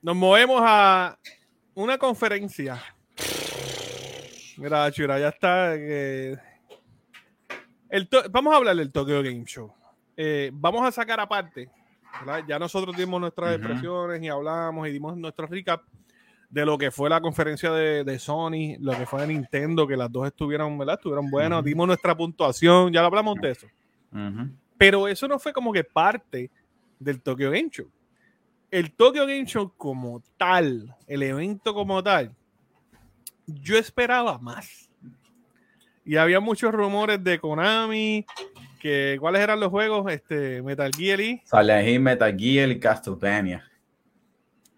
[0.00, 1.18] nos movemos a
[1.74, 2.82] una conferencia.
[4.56, 5.74] Mira, Chura, ya está.
[5.76, 6.36] Eh,
[7.88, 9.72] el vamos a hablar del Tokyo Game Show.
[10.16, 11.70] Eh, vamos a sacar aparte.
[12.48, 15.82] Ya nosotros dimos nuestras expresiones y hablamos y dimos nuestro recap
[16.50, 20.10] de lo que fue la conferencia de, Sony, lo que fue de Nintendo, que las
[20.10, 20.96] dos estuvieron, ¿verdad?
[20.96, 23.66] Estuvieron buenas, dimos nuestra puntuación, ya lo hablamos de eso.
[24.78, 26.50] Pero eso no fue como que parte
[26.98, 27.90] del Tokyo Game Show.
[28.70, 32.34] El Tokyo Game Show como tal, el evento como tal,
[33.46, 34.88] yo esperaba más.
[36.04, 38.24] Y había muchos rumores de Konami,
[38.80, 43.68] que cuáles eran los juegos, este Metal Gear y Silent Metal Gear y Castlevania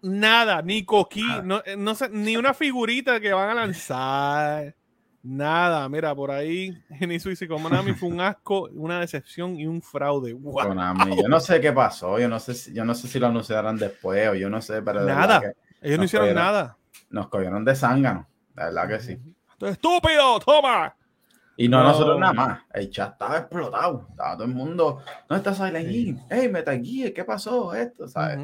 [0.01, 1.41] nada, ni coquí, ah.
[1.43, 4.75] no, eh, no sé, ni una figurita que van a lanzar.
[5.23, 10.35] Nada, mira, por ahí Genisu dice Konami fue un asco, una decepción y un fraude.
[10.35, 13.27] Konami, yo no sé qué pasó, yo no sé si, yo no sé si lo
[13.27, 15.41] anunciarán después o yo no sé, pero nada,
[15.81, 16.77] ellos no hicieron nada.
[17.09, 19.19] Nos cogieron de zángano, la verdad que sí.
[19.59, 20.95] estúpido, toma.
[21.57, 25.53] Y no, nosotros nada más, el chat estaba explotado, estaba todo el mundo, ¿dónde está
[25.53, 26.19] Silent Hill?
[26.29, 27.75] Hey, Metal Gear, ¿qué pasó?
[27.75, 28.39] Esto, ¿sabes?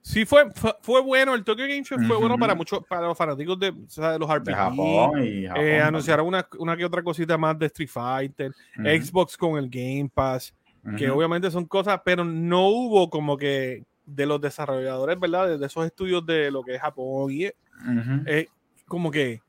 [0.00, 0.46] Sí, fue,
[0.80, 1.34] fue, bueno.
[1.34, 4.54] El Tokyo Game Show fue bueno para muchos, para los fanáticos de, los RPG.
[4.54, 9.58] Japón y eh, anunciaron una, una, que otra cosita más de Street Fighter, Xbox con
[9.58, 10.54] el Game Pass,
[10.96, 15.58] que obviamente son cosas, pero no hubo como que de los desarrolladores, ¿verdad?
[15.58, 18.48] De, esos estudios de lo que es Japón y eh,
[18.86, 19.42] como que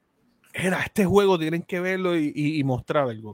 [0.53, 3.33] era este juego, tienen que verlo y, y, mostrar algo.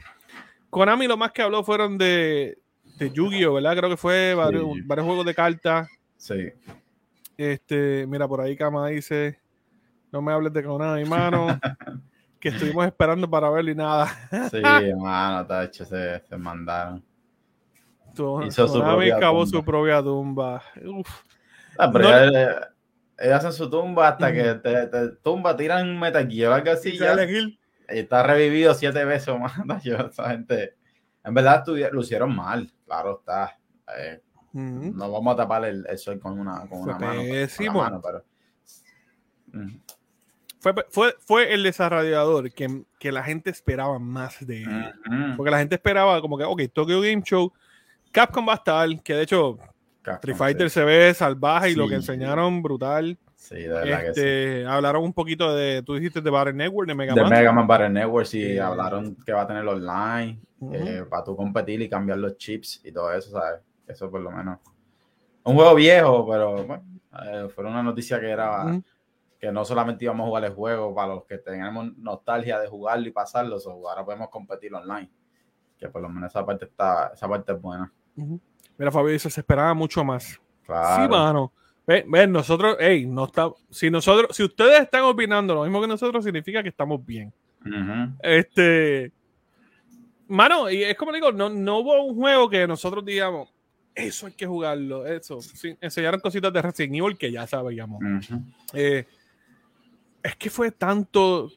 [0.70, 2.60] Konami lo más que habló fueron de,
[2.98, 3.78] de Yu-Gi-Oh, ¿verdad?
[3.78, 5.90] Creo que fue varios, varios juegos de cartas.
[6.18, 6.52] Sí.
[7.38, 9.40] Este, mira, por ahí Kama dice,
[10.12, 11.48] no me hables de Konami, mano,
[12.40, 14.08] que estuvimos esperando para verlo y nada.
[14.52, 17.04] sí, hermano, tacho, se, se mandaron.
[18.48, 20.62] Hizo Konami acabó su propia tumba.
[20.86, 21.24] Uf.
[21.78, 22.28] Ah, pero no,
[23.18, 26.98] ellos, hacen su tumba hasta que te, te, tumba, tiran Metal Gear o algo así.
[26.98, 27.16] Ya,
[27.90, 29.86] y está revivido siete veces más.
[29.86, 30.76] Esa gente,
[31.24, 33.58] en verdad, lo hicieron mal, claro está.
[33.98, 34.22] Eh,
[34.56, 38.24] no vamos a tapar el, sol con una, con una mano, pero...
[40.60, 44.94] Fue, fue, fue, el desarrollador que, que, la gente esperaba más de él.
[45.38, 47.54] Porque la gente esperaba como que, ok, Tokyo Game Show,
[48.12, 49.60] Capcom va a estar, que de hecho
[50.04, 53.18] Street Fighter se ve salvaje y lo que enseñaron brutal.
[53.36, 54.68] Sí, de verdad que este, sí.
[54.68, 57.30] Hablaron un poquito de, tú dijiste de Battle Network, de Mega Man.
[57.30, 60.40] De Mega Man Battle Network, sí, hablaron que va a tener online,
[60.74, 63.62] eh, para tú competir y cambiar los chips y todo eso, ¿sabes?
[63.88, 64.60] Eso por lo menos.
[65.44, 66.84] Un juego viejo, pero bueno,
[67.24, 68.82] eh, fue una noticia que era
[69.40, 73.08] que no solamente íbamos a jugar el juego para los que tenemos nostalgia de jugarlo
[73.08, 75.12] y pasarlo, o ahora podemos competir online.
[75.78, 77.92] Que por lo menos esa parte está, esa parte es buena.
[78.78, 80.40] Mira, Fabio dice, se esperaba mucho más.
[80.66, 81.04] Claro.
[81.04, 81.52] Sí, mano.
[81.86, 86.24] Ven, nosotros, hey, no está, si nosotros, si ustedes están opinando lo mismo que nosotros,
[86.24, 87.32] significa que estamos bien.
[88.24, 89.12] Este,
[90.28, 93.54] mano, y es como digo, no, no hubo un juego que nosotros digamos,
[93.96, 95.40] eso hay que jugarlo, eso.
[95.80, 98.04] enseñaron cositas de Resident Evil que ya sabíamos.
[98.74, 99.06] Eh,
[100.22, 101.50] es que fue tanto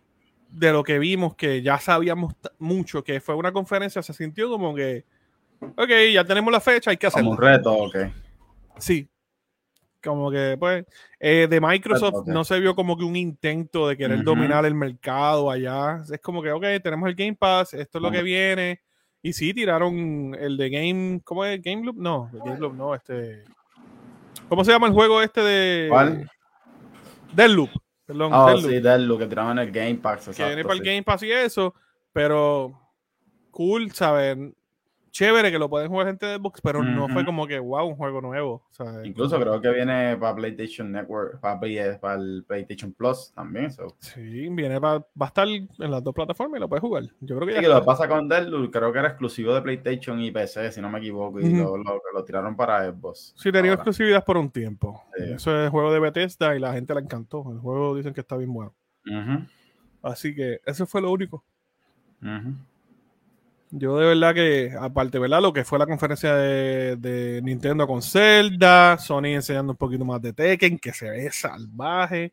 [0.49, 4.75] de lo que vimos que ya sabíamos mucho, que fue una conferencia, se sintió como
[4.75, 5.05] que,
[5.61, 7.31] ok, ya tenemos la fecha, hay que hacerlo.
[7.31, 7.97] Como un reto, ok.
[8.79, 9.09] Sí.
[10.01, 10.85] Como que, pues,
[11.19, 15.51] eh, de Microsoft no se vio como que un intento de querer dominar el mercado
[15.51, 16.05] allá.
[16.09, 18.81] Es como que, ok, tenemos el Game Pass, esto es lo que viene
[19.29, 21.21] y sí, tiraron el de Game.
[21.25, 21.61] ¿Cómo es?
[21.63, 21.97] ¿Game Loop?
[21.97, 23.45] No, Game Loop no, este.
[24.49, 25.89] ¿Cómo se llama el juego este de.
[25.89, 26.31] ¿Cuál?
[27.35, 27.71] Deadloop.
[28.07, 30.31] Perdón, oh, sí, Deadloop, que tiraron el Game Pass.
[30.35, 31.75] que viene para el Game Pass y eso,
[32.13, 32.81] pero
[33.51, 34.39] cool, ¿sabes?
[35.19, 37.97] Chévere que lo pueden jugar gente de Xbox, pero no fue como que, wow, un
[37.97, 38.63] juego nuevo.
[39.03, 41.59] Incluso creo que viene para PlayStation Network, para,
[42.01, 43.71] para el PlayStation Plus también.
[43.99, 47.03] Sí, viene para, va a estar en las dos plataformas y lo puedes jugar.
[47.21, 50.31] Yo creo que sí, lo pasa con Deadloop, creo que era exclusivo de PlayStation y
[50.31, 53.35] PC, si no me equivoco, y lo, lo, tiraron para Xbox.
[53.37, 55.03] Sí, tenía exclusividad por un tiempo.
[55.17, 57.45] Eso es juego de Bethesda y la gente le encantó.
[57.51, 58.73] El juego dicen que está bien bueno.
[60.01, 61.43] Así que eso fue lo único.
[63.71, 65.43] Yo de verdad que, aparte, ¿verdad?
[65.43, 70.33] Lo que fue la conferencia de, Nintendo con Zelda, Sony enseñando un poquito más de
[70.33, 72.33] Tekken, que se ve salvaje.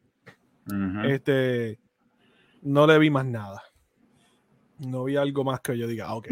[1.05, 1.77] Este,
[2.61, 3.63] no le vi más nada.
[4.79, 6.27] No vi algo más que yo diga, ah, ok,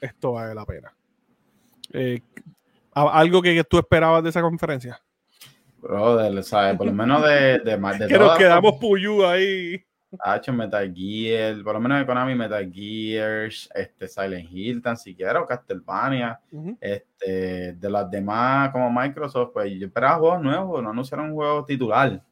[0.00, 0.94] esto, vale la pena.
[1.92, 2.20] Eh,
[2.94, 5.00] ¿Algo que, tú esperabas de esa conferencia?
[5.80, 6.76] Brother, ¿sabes?
[6.76, 9.84] Por lo menos de, de, de que nos quedamos puyú ahí
[10.20, 14.96] ha hecho Metal Gear, por lo menos de Konami, Metal Gears, este, Silent Hill, tan
[14.96, 16.40] siquiera, o Castlevania.
[16.80, 21.64] este, de las demás, como Microsoft, pues yo esperaba juegos nuevos, no anunciaron un juego
[21.64, 22.22] titular,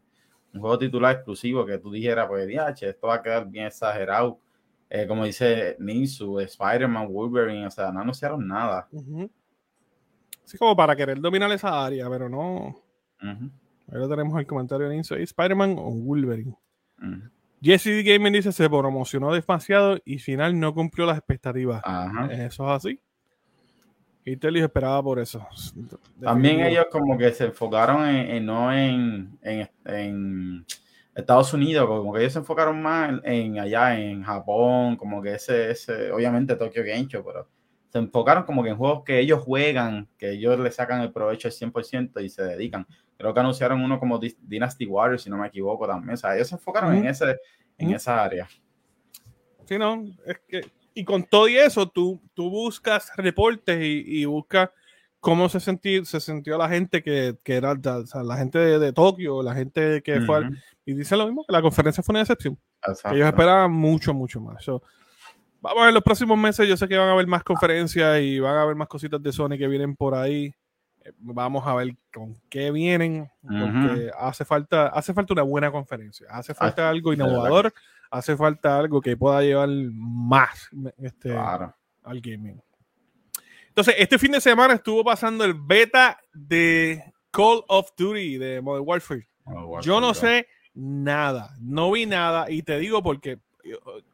[0.52, 4.38] un juego titular exclusivo que tú dijeras, pues, DH, esto va a quedar bien exagerado.
[4.90, 8.86] Eh, como dice Ninsu, Spider-Man, Wolverine, o sea, no anunciaron nada.
[10.44, 12.76] Sí, como para querer dominar esa área, pero no.
[13.90, 16.54] Ahora tenemos el comentario de Ninsu, ¿Spider-Man o Wolverine?
[17.64, 21.82] Jesse Gaming dice se promocionó demasiado y final no cumplió las expectativas.
[22.30, 23.00] Eso es así.
[24.22, 25.46] Y te esperaba por eso.
[26.20, 30.66] También ellos como que se enfocaron en, no en, en,
[31.14, 35.70] Estados Unidos, como que ellos se enfocaron más en, allá en Japón, como que ese,
[35.70, 37.48] ese, obviamente Tokyo Game Show, pero
[37.94, 41.46] se enfocaron como que en juegos que ellos juegan, que ellos le sacan el provecho
[41.46, 42.88] al 100% y se dedican.
[43.16, 46.14] Creo que anunciaron uno como Dynasty Warriors, si no me equivoco también.
[46.14, 47.36] O sea, ellos se enfocaron en, ese,
[47.78, 48.48] en esa área.
[49.64, 54.70] Sí, no, es que, y con todo y eso, tú, tú buscas reportes y, buscas
[55.20, 58.92] cómo se, sentí, se sintió la gente que, que era, o sea, la gente de,
[58.92, 60.50] Tokio, la gente que fue,
[60.84, 62.58] y dicen lo mismo, que la conferencia fue una decepción.
[63.12, 64.68] ellos esperaban mucho, mucho más.
[65.64, 68.38] Vamos a ver los próximos meses, yo sé que van a haber más conferencias y
[68.38, 70.54] van a haber más cositas de Sony que vienen por ahí.
[71.18, 76.54] Vamos a ver con qué vienen, porque hace falta, hace falta una buena conferencia, hace
[76.54, 77.72] falta algo innovador,
[78.10, 82.60] hace falta algo que pueda llevar más este, al gaming.
[83.68, 88.84] Entonces, este fin de semana estuvo pasando el beta de Call of Duty de Modern
[88.86, 89.28] Warfare.
[89.82, 93.38] Yo no sé nada, no vi nada y te digo porque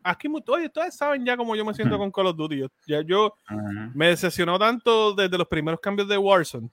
[0.02, 2.58] aquí oye, ustedes saben ya cómo yo me siento con Call of Duty.
[2.58, 3.34] Yo, ya yo
[3.94, 6.70] me decepcionó tanto desde los primeros cambios de Warzone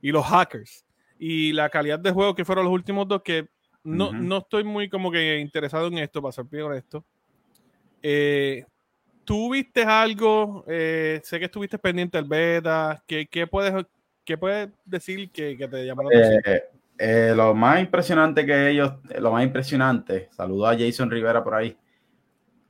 [0.00, 0.84] y los hackers
[1.18, 3.48] y la calidad de juego que fueron los últimos dos que
[3.84, 7.04] no, no estoy muy como que interesado en esto, para ser bien honesto.
[8.02, 8.64] Eh,
[9.24, 10.64] ¿Tú viste algo?
[10.66, 13.02] Eh, sé que estuviste pendiente del beta.
[13.06, 13.86] ¿Qué, qué puedes,
[14.24, 16.42] qué puedes decir que, que te la atención?
[16.98, 21.76] Eh, lo más impresionante que ellos, lo más impresionante, saludo a Jason Rivera por ahí,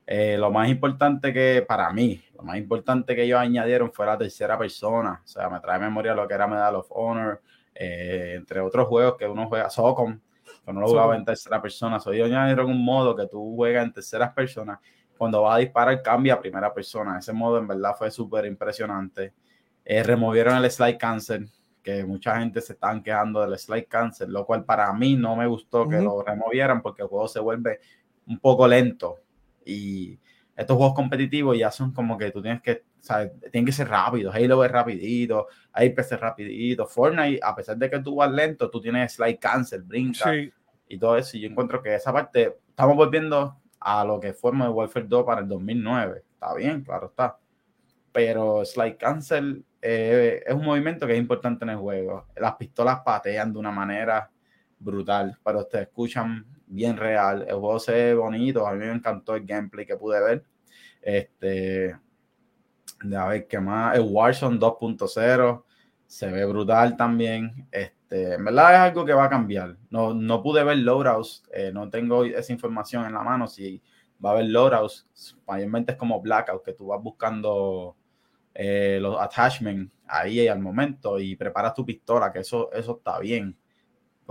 [0.07, 4.19] eh, lo más importante que para mí, lo más importante que ellos añadieron fue la
[4.19, 5.23] tercera persona.
[5.25, 7.41] O sea, me trae memoria lo que era Medal of Honor,
[7.75, 10.19] eh, entre otros juegos que uno juega, Socom,
[10.65, 12.01] que no lo jugaba en tercera persona.
[12.01, 14.81] So, ellos añadieron un modo que tú juegas en tercera persona.
[15.17, 17.19] Cuando vas a disparar, cambia a primera persona.
[17.19, 19.35] Ese modo en verdad fue súper impresionante.
[19.85, 21.49] Eh, removieron el slide cancel,
[21.81, 25.47] que mucha gente se están quejando del slide cancel, lo cual para mí no me
[25.47, 27.81] gustó que lo removieran porque el juego se vuelve
[28.27, 29.22] un poco lento
[29.65, 30.19] y
[30.57, 33.33] estos juegos competitivos ya son como que tú tienes que, ¿sabes?
[33.51, 34.35] Tienen que ser rápidos.
[34.35, 36.87] Halo es rapidito, Apex es rapidito.
[36.87, 40.33] Fortnite, a pesar de que tú vas lento, tú tienes slide cancel, brinca
[40.89, 41.37] y todo eso.
[41.37, 45.25] Y yo encuentro que esa parte, estamos volviendo a lo que fue Modern Warfare 2
[45.25, 46.23] para el 2009.
[46.35, 47.39] Está bien, claro está.
[48.13, 52.27] Pero slide cancel eh, es un movimiento que es importante en el juego.
[52.37, 54.31] Las pistolas patean de una manera
[54.79, 57.45] brutal, pero ustedes escuchan bien real.
[57.49, 57.79] El juego
[58.21, 58.67] bonito.
[58.67, 60.45] A mí me encantó el gameplay que pude ver.
[61.01, 61.97] Este,
[63.17, 63.97] a ver qué más.
[63.97, 65.65] El Warzone 2.0
[66.07, 67.69] se ve brutal también.
[67.71, 69.77] Este, en verdad es algo que va a cambiar.
[69.91, 71.45] No, no pude ver loadouts.
[71.53, 73.47] Eh, no tengo esa información en la mano.
[73.47, 73.83] Si
[74.25, 75.09] va a haber loadouts,
[75.47, 77.97] mayormente es como Blackout, que tú vas buscando
[78.55, 83.57] eh, los attachments ahí al momento y preparas tu pistola, que eso, eso está bien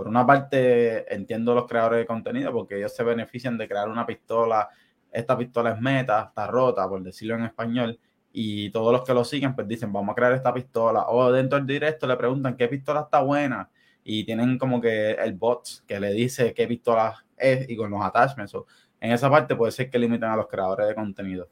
[0.02, 4.04] por una parte entiendo los creadores de contenido porque ellos se benefician de crear una
[4.04, 4.68] pistola,
[5.12, 8.00] esta pistola es meta, está rota, por decirlo en español,
[8.32, 11.56] y todos los que lo siguen pues dicen, vamos a crear esta pistola, o dentro
[11.56, 13.70] del directo le preguntan qué pistola está buena,
[14.02, 18.02] y tienen como que el bot que le dice qué pistola es y con los
[18.02, 18.54] attachments.
[19.00, 21.48] en esa parte puede ser que limiten a los creadores de contenido.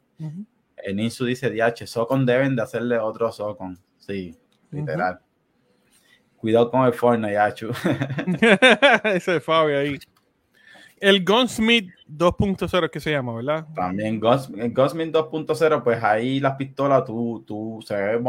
[0.75, 3.79] En Insu dice, DH, Socon deben de hacerle otro Socon.
[3.97, 4.35] Sí,
[4.71, 5.21] literal.
[6.41, 7.69] Cuidado con el Fortnite, Achu.
[9.03, 9.99] Ese es Fabio ahí.
[10.99, 13.67] El Gunsmith 2.0 que se llama, ¿verdad?
[13.75, 14.19] También el
[14.73, 18.19] Gunsmith 2.0, pues ahí las pistolas, tú, tú se ve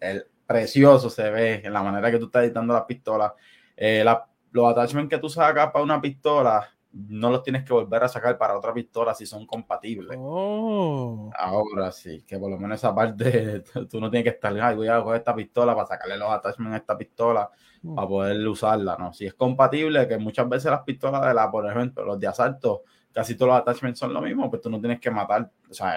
[0.00, 3.32] el precioso, se ve en la manera que tú estás editando las pistolas.
[3.76, 4.04] Eh,
[4.50, 8.38] los attachments que tú sacas para una pistola, no los tienes que volver a sacar
[8.38, 10.16] para otra pistola si son compatibles.
[10.20, 11.28] Oh.
[11.36, 14.88] Ahora sí, que por lo menos esa parte tú no tienes que estar, ay, voy
[14.88, 17.50] a coger esta pistola para sacarle los attachments a esta pistola
[17.82, 17.94] mm.
[17.96, 19.12] para poder usarla, ¿no?
[19.12, 22.84] Si es compatible, que muchas veces las pistolas de la, por ejemplo, los de asalto,
[23.12, 25.96] casi todos los attachments son lo mismo, pues tú no tienes que matar, o sea,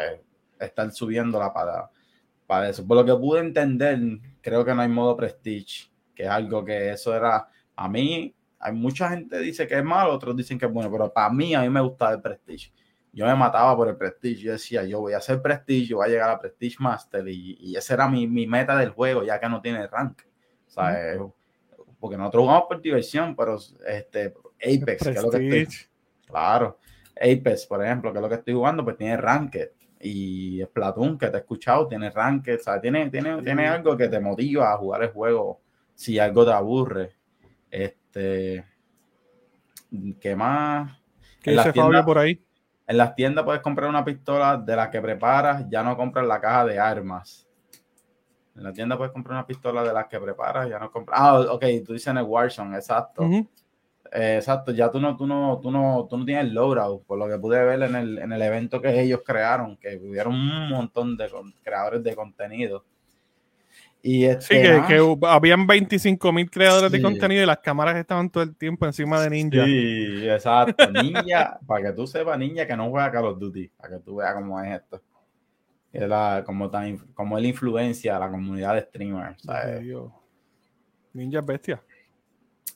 [0.59, 1.91] estar subiéndola para,
[2.47, 2.87] para eso.
[2.87, 3.99] Por lo que pude entender,
[4.41, 8.73] creo que no hay modo prestige, que es algo que eso era, a mí hay
[8.73, 11.61] mucha gente dice que es malo, otros dicen que es bueno, pero para mí, a
[11.61, 12.71] mí me gustaba el Prestige.
[13.13, 14.41] Yo me mataba por el Prestige.
[14.43, 17.57] Yo decía, yo voy a hacer Prestige, yo voy a llegar a Prestige Master y,
[17.59, 20.21] y esa era mi, mi, meta del juego, ya que no tiene rank.
[20.67, 21.17] O sea,
[21.99, 25.87] porque nosotros jugamos por diversión, pero este, Apex, que es lo que estoy.
[26.27, 26.77] Claro,
[27.15, 29.71] Apex, por ejemplo, que es lo que estoy jugando, pues tiene Ranked.
[29.99, 32.59] Y Splatoon, que te he escuchado, tiene Ranked.
[32.59, 35.61] O sea, tiene, tiene, tiene algo que te motiva a jugar el juego
[35.95, 37.16] si algo te aburre.
[37.77, 38.65] Este,
[40.19, 40.99] ¿Qué más?
[41.43, 42.43] ¿Qué dice Fabio por ahí?
[42.87, 46.41] En las tiendas puedes comprar una pistola de la que preparas, ya no compras la
[46.41, 47.47] caja de armas.
[48.55, 51.19] En la tienda puedes comprar una pistola de las que preparas, ya no compras.
[51.21, 53.23] Ah, ok, tú dices en el Warzone, exacto.
[54.11, 57.27] Eh, exacto, ya tú no, tú no, tú no, tú no tienes loadout, por lo
[57.27, 61.15] que pude ver en el, en el evento que ellos crearon, que hubieron un montón
[61.15, 61.29] de
[61.61, 62.85] creadores de contenido
[64.09, 68.41] y este, sí, que, habían 25 mil creadores de contenido y las cámaras estaban todo
[68.41, 69.65] el tiempo encima de Ninja.
[69.65, 70.89] Sí, exacto.
[70.89, 74.15] Ninja, para que tú sepas, Ninja que no juega Call of Duty, para que tú
[74.15, 75.03] veas cómo es esto.
[75.91, 79.43] Es la, como, tan, como él influencia a la comunidad de streamers.
[81.11, 81.83] Ninja es bestia.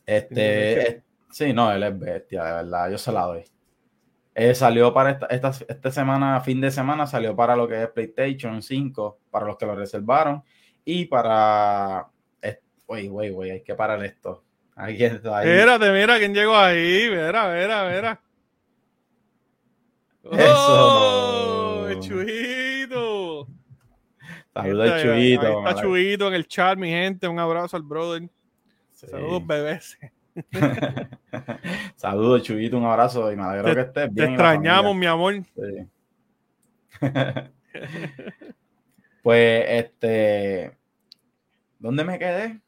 [0.06, 3.46] Este, sí, no, él es bestia, de verdad, yo se la doy.
[4.36, 7.88] Eh, salió para esta, esta, esta semana, fin de semana, salió para lo que es
[7.88, 10.44] PlayStation 5, para los que lo reservaron
[10.86, 12.12] y para
[12.92, 14.44] Wey, wey, wey, hay que parar esto.
[14.76, 15.48] Alguien está ahí.
[15.48, 17.08] Espérate, mira quién llegó ahí.
[17.10, 18.22] Mira, mira, mira.
[20.30, 21.88] Eso.
[21.88, 21.88] ¡Oh!
[22.02, 23.48] Chuito.
[24.54, 25.48] Saludos Chuito.
[25.48, 27.30] Ahí está Chuito en el chat, mi gente.
[27.30, 28.30] Un abrazo al brother.
[28.92, 29.98] Saludos, bebés.
[31.96, 32.78] Saludos, Chuito.
[32.78, 34.28] Un abrazo y me alegro que estés bien.
[34.28, 35.36] Te extrañamos, mi amor.
[39.22, 40.78] pues, este.
[41.80, 42.62] ¿Dónde me quedé?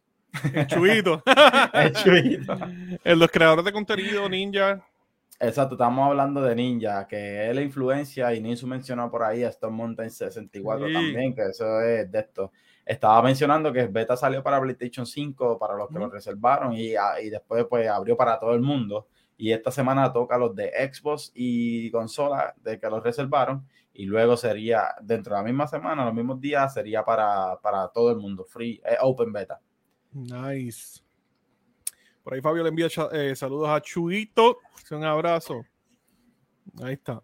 [0.53, 1.23] El Chuito.
[1.73, 2.57] el Chuito.
[3.03, 4.83] En los creadores de contenido, Ninja.
[5.39, 9.49] Exacto, estamos hablando de Ninja, que es la influencia, y Ninja mencionó por ahí a
[9.49, 12.51] Stone Mountain 64 también, que eso es de esto.
[12.85, 17.19] Estaba mencionando que beta salió para PlayStation 5, para los que lo reservaron, y, ah,
[17.21, 19.07] y, después pues abrió para todo el mundo.
[19.37, 24.35] Y esta semana toca los de Xbox y consola de que los reservaron, y luego
[24.35, 28.43] sería, dentro de la misma semana, los mismos días, sería para, para todo el mundo,
[28.43, 29.61] free, eh, open beta.
[30.11, 31.01] Nice.
[32.23, 34.57] Por ahí Fabio le envía eh, saludos a Chuito.
[34.91, 35.65] Un abrazo.
[36.81, 37.21] Ahí está.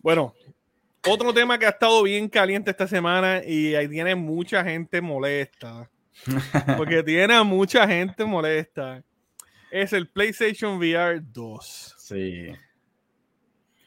[0.00, 0.34] Bueno,
[1.08, 5.90] otro tema que ha estado bien caliente esta semana y ahí tiene mucha gente molesta.
[6.76, 9.02] Porque tiene mucha gente molesta.
[9.70, 11.94] Es el PlayStation VR 2.
[11.98, 12.48] Sí.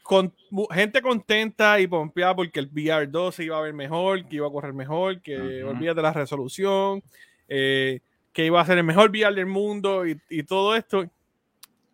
[0.03, 0.33] Con,
[0.71, 4.47] gente contenta y pompeada porque el VR 2 se iba a ver mejor, que iba
[4.47, 7.01] a correr mejor, que uh de la resolución.
[7.47, 8.01] Eh,
[8.33, 11.05] que iba a ser el mejor VR del mundo y, todo esto,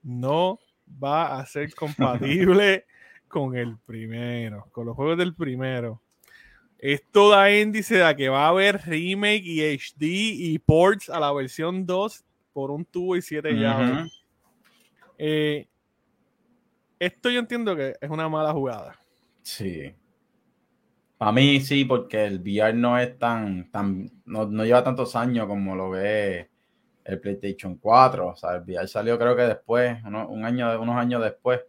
[0.02, 0.60] no
[1.04, 2.86] va a ser compatible
[3.28, 6.02] con el primero, con los juegos del primero.
[6.80, 11.32] Esto da índice de que va a haber remake y HD y ports a la
[11.34, 14.24] versión 2 por un tubo y 7 llaves.
[15.18, 15.68] Eh,
[17.00, 18.96] esto yo entiendo que es una mala jugada.
[19.42, 19.94] Sí.
[21.20, 25.76] A mí sí, porque el VR no es tan, tan no, lleva tantos años como
[25.76, 26.50] lo ve
[27.04, 28.28] el PlayStation 4.
[28.28, 31.62] O sea, el VR salió creo que después, un año, unos años después,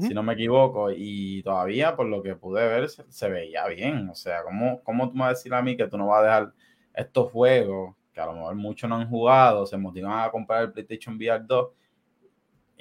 [0.00, 4.08] si no me equivoco, y todavía por lo que pude ver se, veía bien.
[4.08, 6.20] O sea, ¿cómo, ¿cómo tú me vas a decir a mí que tú no vas
[6.20, 6.52] a dejar
[6.94, 10.72] estos juegos que a lo mejor muchos no han jugado, se motivan a comprar el
[10.72, 11.68] PlayStation VR 2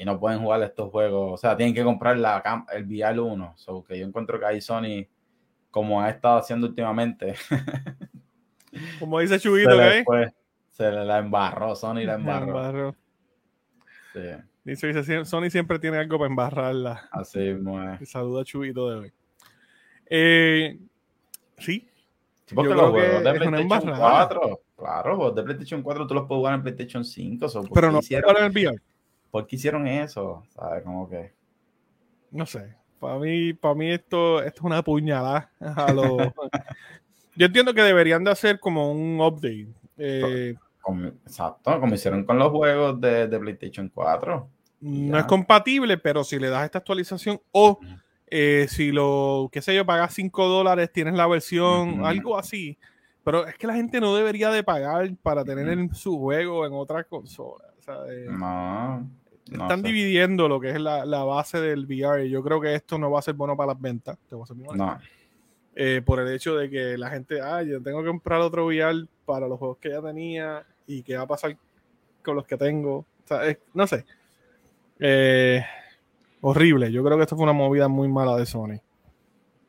[0.01, 1.33] y no pueden jugar estos juegos?
[1.33, 3.53] O sea, tienen que comprar la, el VR 1.
[3.55, 5.05] So, que yo encuentro que ahí Sony
[5.69, 7.35] como ha estado haciendo últimamente.
[8.99, 10.03] como dice Chubito, se,
[10.71, 12.95] se le la embarró, Sony la embarró.
[14.11, 14.19] Sí.
[14.63, 17.07] Dice, Sony siempre tiene algo para embarrarla.
[17.11, 19.13] Así muy Saluda a Chubito de hoy.
[20.07, 20.79] Eh,
[21.59, 21.87] sí.
[22.47, 26.39] sí porque los juegos de PlayStation 4, claro, los de PlayStation 4 tú los puedes
[26.39, 27.47] jugar en PlayStation 5.
[27.71, 28.81] Pero no hicieron, en el VR.
[29.31, 30.43] ¿Por qué hicieron eso?
[30.49, 30.83] ¿Sabes?
[30.83, 31.33] Como que.
[32.29, 32.75] No sé.
[32.99, 35.49] Para mí, para mí esto, esto es una puñalada.
[37.35, 39.69] Yo entiendo que deberían de hacer como un update.
[39.97, 40.55] Eh,
[41.25, 44.47] exacto, como hicieron con los juegos de, PlayStation 4.
[44.81, 47.79] No es compatible, pero si le das esta actualización o
[48.27, 52.77] eh, si lo, qué sé yo, pagas 5 dólares, tienes la versión, algo así.
[53.23, 57.03] Pero es que la gente no debería de pagar para tener su juego en otra
[57.03, 57.65] consola.
[58.29, 59.09] no.
[59.51, 62.29] Están dividiendo lo que es la, base del VR.
[62.29, 64.17] Yo creo que esto no va a ser bueno para las ventas.
[64.75, 64.99] no.
[65.73, 69.07] Eh, por el hecho de que la gente, ah, yo tengo que comprar otro VR
[69.25, 71.55] para los juegos que ya tenía y qué va a pasar
[72.23, 72.97] con los que tengo.
[72.97, 73.39] O sea,
[73.73, 74.05] no sé.
[74.99, 75.63] Eh,
[76.41, 76.91] horrible.
[76.91, 78.79] Yo creo que esto fue una movida muy mala de Sony.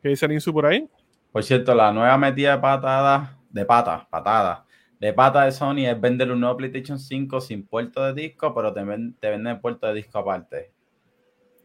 [0.03, 0.89] ¿Qué dice Ninsu por ahí?
[1.31, 4.67] Por cierto, la nueva metida de patada, de pata, patada,
[5.03, 8.73] de pata de Sony es vender un nuevo PlayStation 5 sin puerto de disco, pero
[8.73, 10.71] te, venden puerto de disco aparte.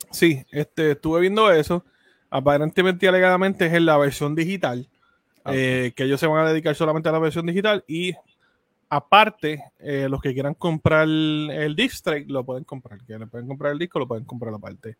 [0.09, 1.85] Sí, este, estuve viendo eso.
[2.31, 4.89] Aparentemente y alegadamente es en la versión digital.
[5.45, 8.15] Eh, que ellos se van a dedicar solamente a la versión digital y
[8.89, 13.05] aparte, eh, los que quieran comprar el, disc lo pueden comprar.
[13.05, 14.97] Que le pueden comprar el disco, lo pueden comprar aparte.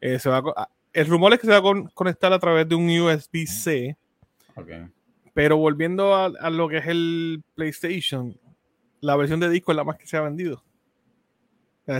[0.00, 2.74] Eh, se va ah, el rumor es que se va a conectar a través de
[2.74, 3.96] un USB-C.
[4.56, 4.86] Okay.
[5.36, 8.40] Pero volviendo a, lo que es el PlayStation,
[9.02, 10.64] la versión de disco es la más que se ha vendido.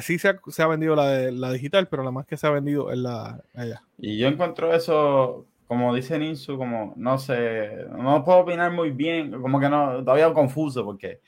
[0.00, 2.90] Sí se ha, vendido la, de, la digital, pero la más que se ha vendido
[2.90, 3.82] es la allá.
[3.98, 9.30] Y yo encuentro eso, como dice Ninsu, como no sé, no puedo opinar muy bien,
[9.42, 11.20] como que no, todavía confuso porque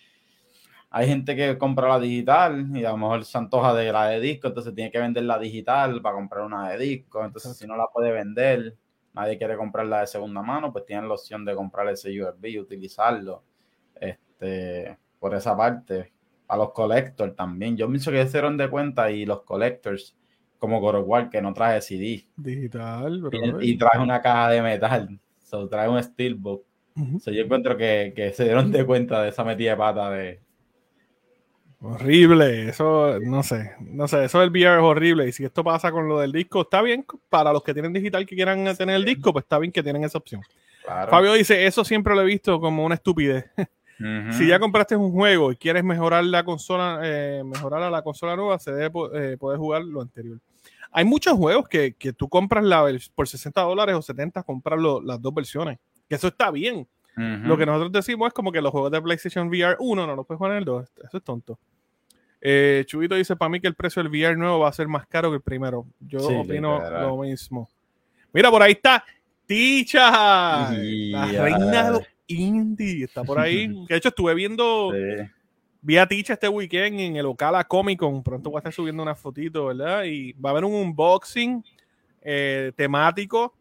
[0.89, 4.21] hay gente que compra la digital y a lo mejor se antoja de la de
[4.21, 7.77] disco, entonces tiene que vender la digital para comprar una de disco, entonces si no
[7.77, 8.79] la puede vender,
[9.19, 12.59] nadie quiere comprarla de segunda mano, pues tienen la opción de comprar ese USB y
[12.61, 13.43] utilizarlo.
[14.01, 16.13] Este, por esa parte,
[16.47, 17.77] a los collectors también.
[17.77, 20.17] Yo pienso que se dieron de cuenta y los collectors,
[20.59, 22.27] como Gorowar, que no trae CD.
[22.37, 23.23] Digital,
[23.61, 25.21] y, y, trae una caja de metal.
[25.39, 26.65] So, trae un Steelbook.
[26.95, 30.41] yo encuentro que, que, se dieron de cuenta de esa metida de pata de,
[31.81, 35.93] Horrible, eso no sé, no sé, eso del VR es horrible y si esto pasa
[35.93, 39.05] con lo del disco, está bien para los que tienen digital que quieran tener el
[39.05, 40.43] disco, pues está bien que tienen esa opción.
[41.09, 43.45] Fabio dice, eso siempre lo he visto como una estupidez.
[44.31, 48.37] Si ya compraste un juego y quieres mejorar la consola, eh, mejorar a la consola
[48.37, 50.39] nueva, se debe eh, poder jugar lo anterior.
[50.93, 55.21] Hay muchos juegos que, que tú compras la, por 60 dólares o 70, compras las
[55.21, 55.79] dos versiones.
[56.09, 56.87] Que eso está bien.
[57.19, 60.27] Lo que nosotros decimos es como que los juegos de PlayStation VR 1 no los
[60.27, 60.93] puedes jugar en el 2.
[61.05, 61.59] Eso es tonto.
[62.41, 65.07] Eh, Chubito dice para mí que el precio del VR nuevo va a ser más
[65.07, 65.87] caro que el primero.
[66.01, 67.69] Yo opino lo mismo.
[68.33, 69.05] Mira, por ahí está
[69.47, 73.67] Ticha, la reina de indie, está por ahí.
[73.89, 74.93] De hecho, estuve viendo,
[75.81, 78.23] vi a Ticha este weekend en el Ocala Comic Con.
[78.23, 80.05] Pronto voy a estar subiendo una fotito, ¿verdad?
[80.05, 81.65] Y va a haber un unboxing
[82.21, 83.55] eh, temático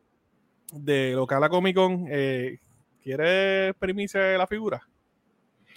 [0.74, 2.06] de Ocala Comic Con.
[2.10, 2.60] Eh,
[3.08, 4.86] ¿Quieres primicia de la figura?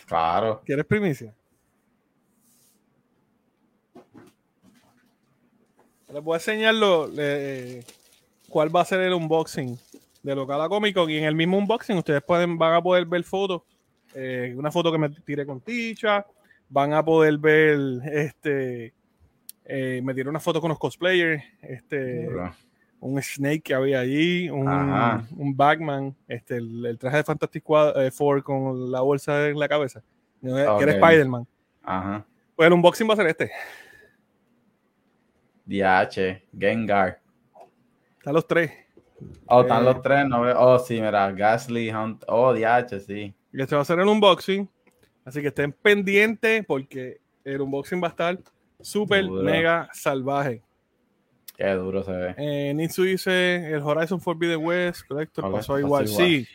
[0.04, 0.62] Claro.
[0.66, 1.32] ¿Quieres primicia?
[6.12, 6.74] Les voy a enseñar
[8.48, 9.78] cuál va a ser el unboxing
[10.24, 11.08] de Local a Comic Con.
[11.08, 13.62] Y en el mismo unboxing ustedes pueden, van a poder ver fotos.
[14.12, 16.26] Eh, una foto que me tiré con Ticha.
[16.68, 17.78] Van a poder ver
[18.12, 18.92] este.
[19.64, 21.44] Eh, me tiré una foto con los cosplayers.
[21.62, 22.28] Este.
[23.00, 24.50] Un Snake que había allí.
[24.50, 26.14] Un, un Batman.
[26.28, 27.64] Este, el, traje de Fantastic
[27.96, 30.02] eh, Four con la bolsa en la cabeza.
[30.42, 31.46] Que era Spider-Man.
[32.56, 33.50] Pues el unboxing va a ser este.
[35.66, 37.20] DH, Gengar.
[38.18, 38.72] Están los tres.
[39.46, 42.24] Oh, están los tres, no Oh, sí, mira, Gasly, Hunt.
[42.26, 43.34] Oh, DH, sí.
[43.52, 44.68] Y este va a ser el unboxing.
[45.24, 48.38] Así que estén pendientes porque el unboxing va a estar
[48.80, 50.62] súper mega salvaje.
[51.60, 52.34] Qué duro se ve.
[52.38, 56.08] Eh, Nitsu dice el Horizon Forbidden West, correcto, pasó igual.
[56.08, 56.46] Sí,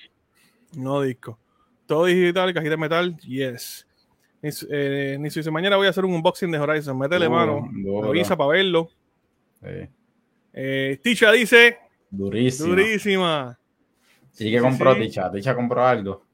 [0.76, 1.38] no disco.
[1.86, 3.86] Todo digital, cajita de metal, yes.
[4.42, 6.98] Nitsu, eh, dice mañana voy a hacer un unboxing de Horizon.
[6.98, 7.70] Métele mano,
[8.04, 8.90] avisa para verlo.
[10.52, 11.78] Eh, Ticha dice.
[12.10, 12.70] Durísima.
[12.70, 13.60] Durísima.
[14.32, 15.32] Sí, que compró Ticha.
[15.32, 16.25] Ticha compró algo.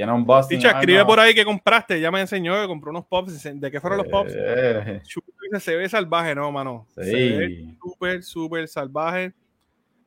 [0.00, 0.48] Tiene un boss.
[0.48, 2.00] Ticha, escribe por ahí que compraste.
[2.00, 3.42] Ya me enseñó que compró unos pops.
[3.60, 4.32] ¿De qué fueron los pops?
[4.34, 5.02] Eh.
[5.60, 6.86] Se ve salvaje, ¿no, mano?
[6.96, 7.04] Sí.
[7.04, 9.34] Se ve súper, súper salvaje.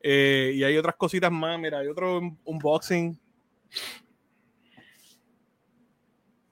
[0.01, 1.59] Eh, y hay otras cositas más.
[1.59, 3.19] Mira, hay otro unboxing.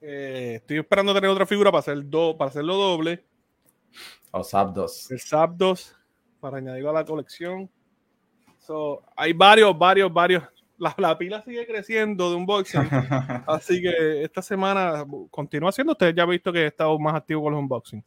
[0.00, 3.24] estoy esperando tener otra figura para, hacer do, para hacerlo doble.
[4.30, 5.10] O Zapdos.
[5.10, 5.96] El Zapdos,
[6.38, 7.68] para añadirlo a la colección.
[8.60, 10.44] So, hay varios, varios, varios.
[10.96, 12.80] La, pila sigue creciendo de unboxing.
[13.46, 15.92] así que esta semana continúa haciendo.
[15.92, 18.04] Ustedes ya han visto que he estado más activo con los unboxing.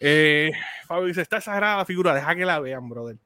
[0.00, 0.50] Eh,
[0.86, 3.18] Fabio dice: Está exagerada la figura, deja que la vean, brother.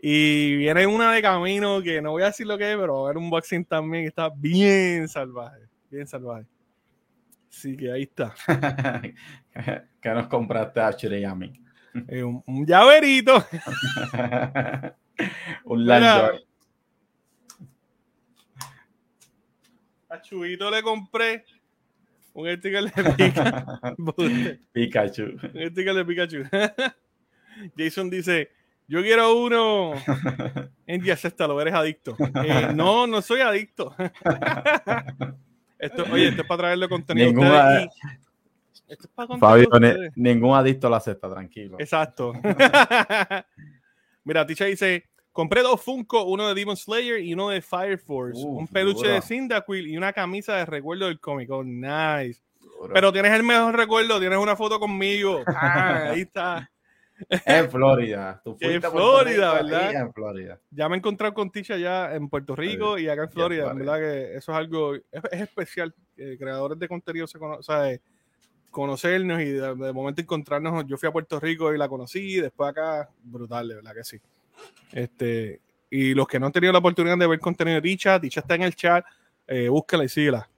[0.00, 3.08] Y viene una de camino que no voy a decir lo que es, pero va
[3.08, 5.62] a ver un unboxing también que está bien salvaje.
[5.90, 6.46] Bien salvaje.
[7.50, 8.34] Así que ahí está.
[10.00, 11.52] ¿Qué nos compraste a Chireyami?
[12.06, 13.34] Eh, un, llaverito.
[15.64, 16.47] un Landor.
[20.10, 21.44] A Chubito le compré
[22.32, 25.38] un sticker de Pikachu.
[25.54, 26.44] Un sticker de Pikachu.
[27.76, 28.50] Jason dice,
[28.86, 29.92] yo quiero uno.
[30.86, 32.16] En lo eres adicto.
[32.42, 33.94] Eh, no, no soy adicto.
[35.78, 37.88] Esto, oye, esto es para traerle contenido a ustedes.
[38.88, 39.68] esto es para Fabio,
[40.16, 41.76] ningún adicto la acepta, tranquilo.
[41.78, 42.32] Exacto.
[44.24, 48.42] Mira, Ticha dice: Compré dos Funko, uno de Demon Slayer y uno de Fire Force.
[48.44, 51.50] un peluche de Cyndaquil y una camisa de recuerdo del cómic.
[51.50, 52.42] Oh, nice.
[52.92, 55.42] Pero tienes el mejor recuerdo, tienes una foto conmigo.
[55.60, 56.70] Ah, ahí está.
[57.44, 58.40] En Florida.
[58.60, 59.92] en Florida, ¿verdad?
[59.92, 60.60] En Florida.
[60.70, 63.72] Ya me he encontrado con Tisha ya en Puerto Rico y acá en Florida.
[63.72, 63.98] ¿Verdad?
[63.98, 65.94] Que eso es algo, es, especial.
[66.16, 68.00] creadores de contenido se conocen,
[68.70, 70.86] conocernos y de, momento encontrarnos.
[70.86, 74.20] Yo fui a Puerto Rico y la conocí, después acá, brutal, de verdad que sí.
[74.92, 78.40] Este, y los que no han tenido la oportunidad de ver contenido de Ticha, Ticha
[78.40, 79.04] está en el chat,
[79.46, 80.48] eh, búscala y síguela.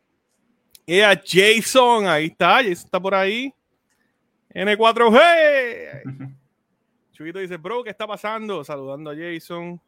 [0.86, 3.55] Y a Jason, ahí está, Jason está por ahí.
[4.53, 6.34] N4G.
[7.12, 8.64] Chuito dice, bro, ¿qué está pasando?
[8.64, 9.80] Saludando a Jason.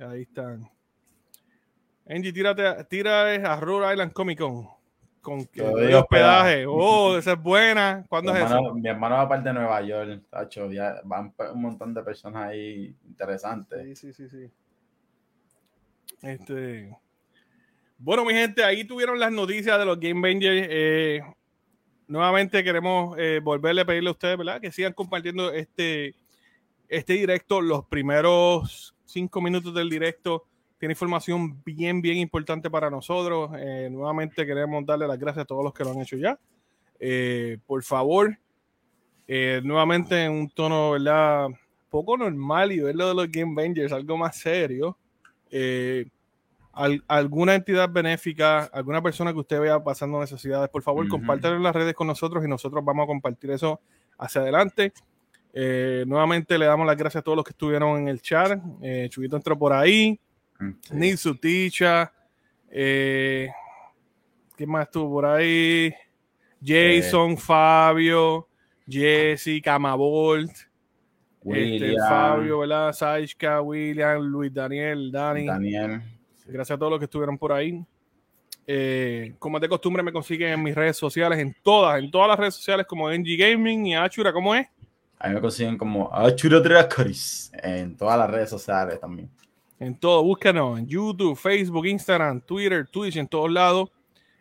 [0.00, 0.68] Ahí están.
[2.08, 4.77] Angie, tírate, tira a Rhode Island Comic Con.
[5.20, 6.64] Con hospedaje.
[6.66, 8.04] Oh, esa es buena.
[8.08, 8.74] ¿Cuándo es eso?
[8.74, 10.70] Mi hermano va parte de Nueva York, tacho.
[10.70, 13.98] Ya van un montón de personas ahí interesantes.
[13.98, 14.50] Sí, sí, sí, sí.
[16.22, 16.96] Este.
[17.98, 20.68] Bueno, mi gente, ahí tuvieron las noticias de los Game Bangers.
[20.70, 21.20] Eh,
[22.06, 24.60] nuevamente queremos eh, volverle a pedirle a ustedes, ¿verdad?
[24.60, 26.14] Que sigan compartiendo este,
[26.88, 30.46] este directo, los primeros cinco minutos del directo,
[30.78, 33.50] tiene información bien, bien importante para nosotros.
[33.58, 36.38] Eh, nuevamente queremos darle las gracias a todos los que lo han hecho ya.
[37.66, 38.38] por favor,
[39.62, 41.48] nuevamente en un tono, ¿verdad?
[41.90, 44.96] Poco normal y verlo de los Game Bangers, algo más serio.
[46.72, 51.74] alguna entidad benéfica, alguna persona que usted vea pasando necesidades, por favor, compártelo en las
[51.74, 53.80] redes con nosotros y nosotros vamos a compartir eso
[54.18, 54.92] hacia adelante.
[55.52, 58.60] Eh, nuevamente le damos las gracias a todos los que estuvieron en el chat.
[58.82, 60.18] Eh, Chuguito entró por ahí.
[60.60, 61.16] Okay.
[61.40, 62.12] Ticha.
[62.70, 63.48] Eh,
[64.56, 65.94] ¿Quién más estuvo por ahí?
[66.64, 68.48] Jason, Fabio,
[68.86, 70.50] Jesse, Camabolt.
[71.44, 72.92] Este, Fabio, ¿verdad?
[72.92, 75.46] Saishka, William, Luis Daniel, Dani.
[75.46, 76.02] Daniel.
[76.46, 77.84] Gracias a todos los que estuvieron por ahí.
[79.38, 82.54] como de costumbre, me consiguen en mis redes sociales, en todas, en todas las redes
[82.54, 84.66] sociales, como NG Gaming y Achura, ¿cómo es?
[85.20, 89.30] A mí me consiguen como Achuro Dracoris en todas las redes sociales también.
[89.80, 93.90] En todo, búscanos en YouTube, Facebook, Instagram, Twitter, Twitch, en todos lados.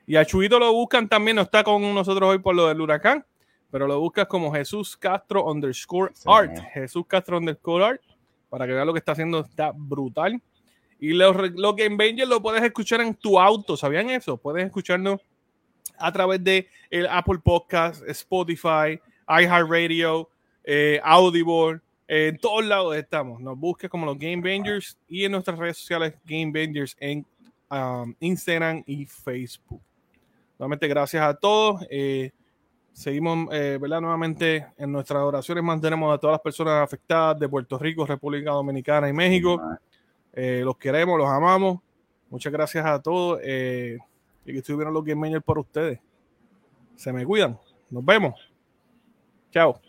[0.08, 3.26] Y a Chuito lo buscan también, no está con nosotros hoy por lo del huracán,
[3.70, 6.58] pero lo buscas como Jesús Castro underscore art.
[6.74, 8.02] Jesús Castro underscore art,
[8.50, 10.42] para que vean lo que está haciendo, está brutal.
[11.00, 14.38] Y lo, lo que en Banger lo puedes escuchar en tu auto, ¿sabían eso?
[14.38, 15.20] Puedes escucharnos
[16.00, 20.30] a través de el Apple Podcast, Spotify, iHeartRadio,
[20.64, 23.42] eh, Audible, en todos lados estamos.
[23.42, 27.26] Nos busques como los Game Bangers y en nuestras redes sociales Game Bangers en
[27.70, 29.82] um, Instagram y Facebook.
[30.58, 31.86] Nuevamente, gracias a todos.
[31.90, 32.32] Eh,
[32.94, 34.02] seguimos, eh, ¿verdad?
[34.02, 39.10] Nuevamente en nuestras oraciones mantenemos a todas las personas afectadas de Puerto Rico, República Dominicana
[39.10, 39.62] y México.
[40.34, 41.80] los queremos, los amamos.
[42.30, 43.40] Muchas gracias a todos
[44.48, 46.00] y que estuvieron los Game Bangers por ustedes.
[46.96, 47.60] Se me cuidan.
[47.90, 48.34] Nos vemos.
[49.52, 49.87] Chao.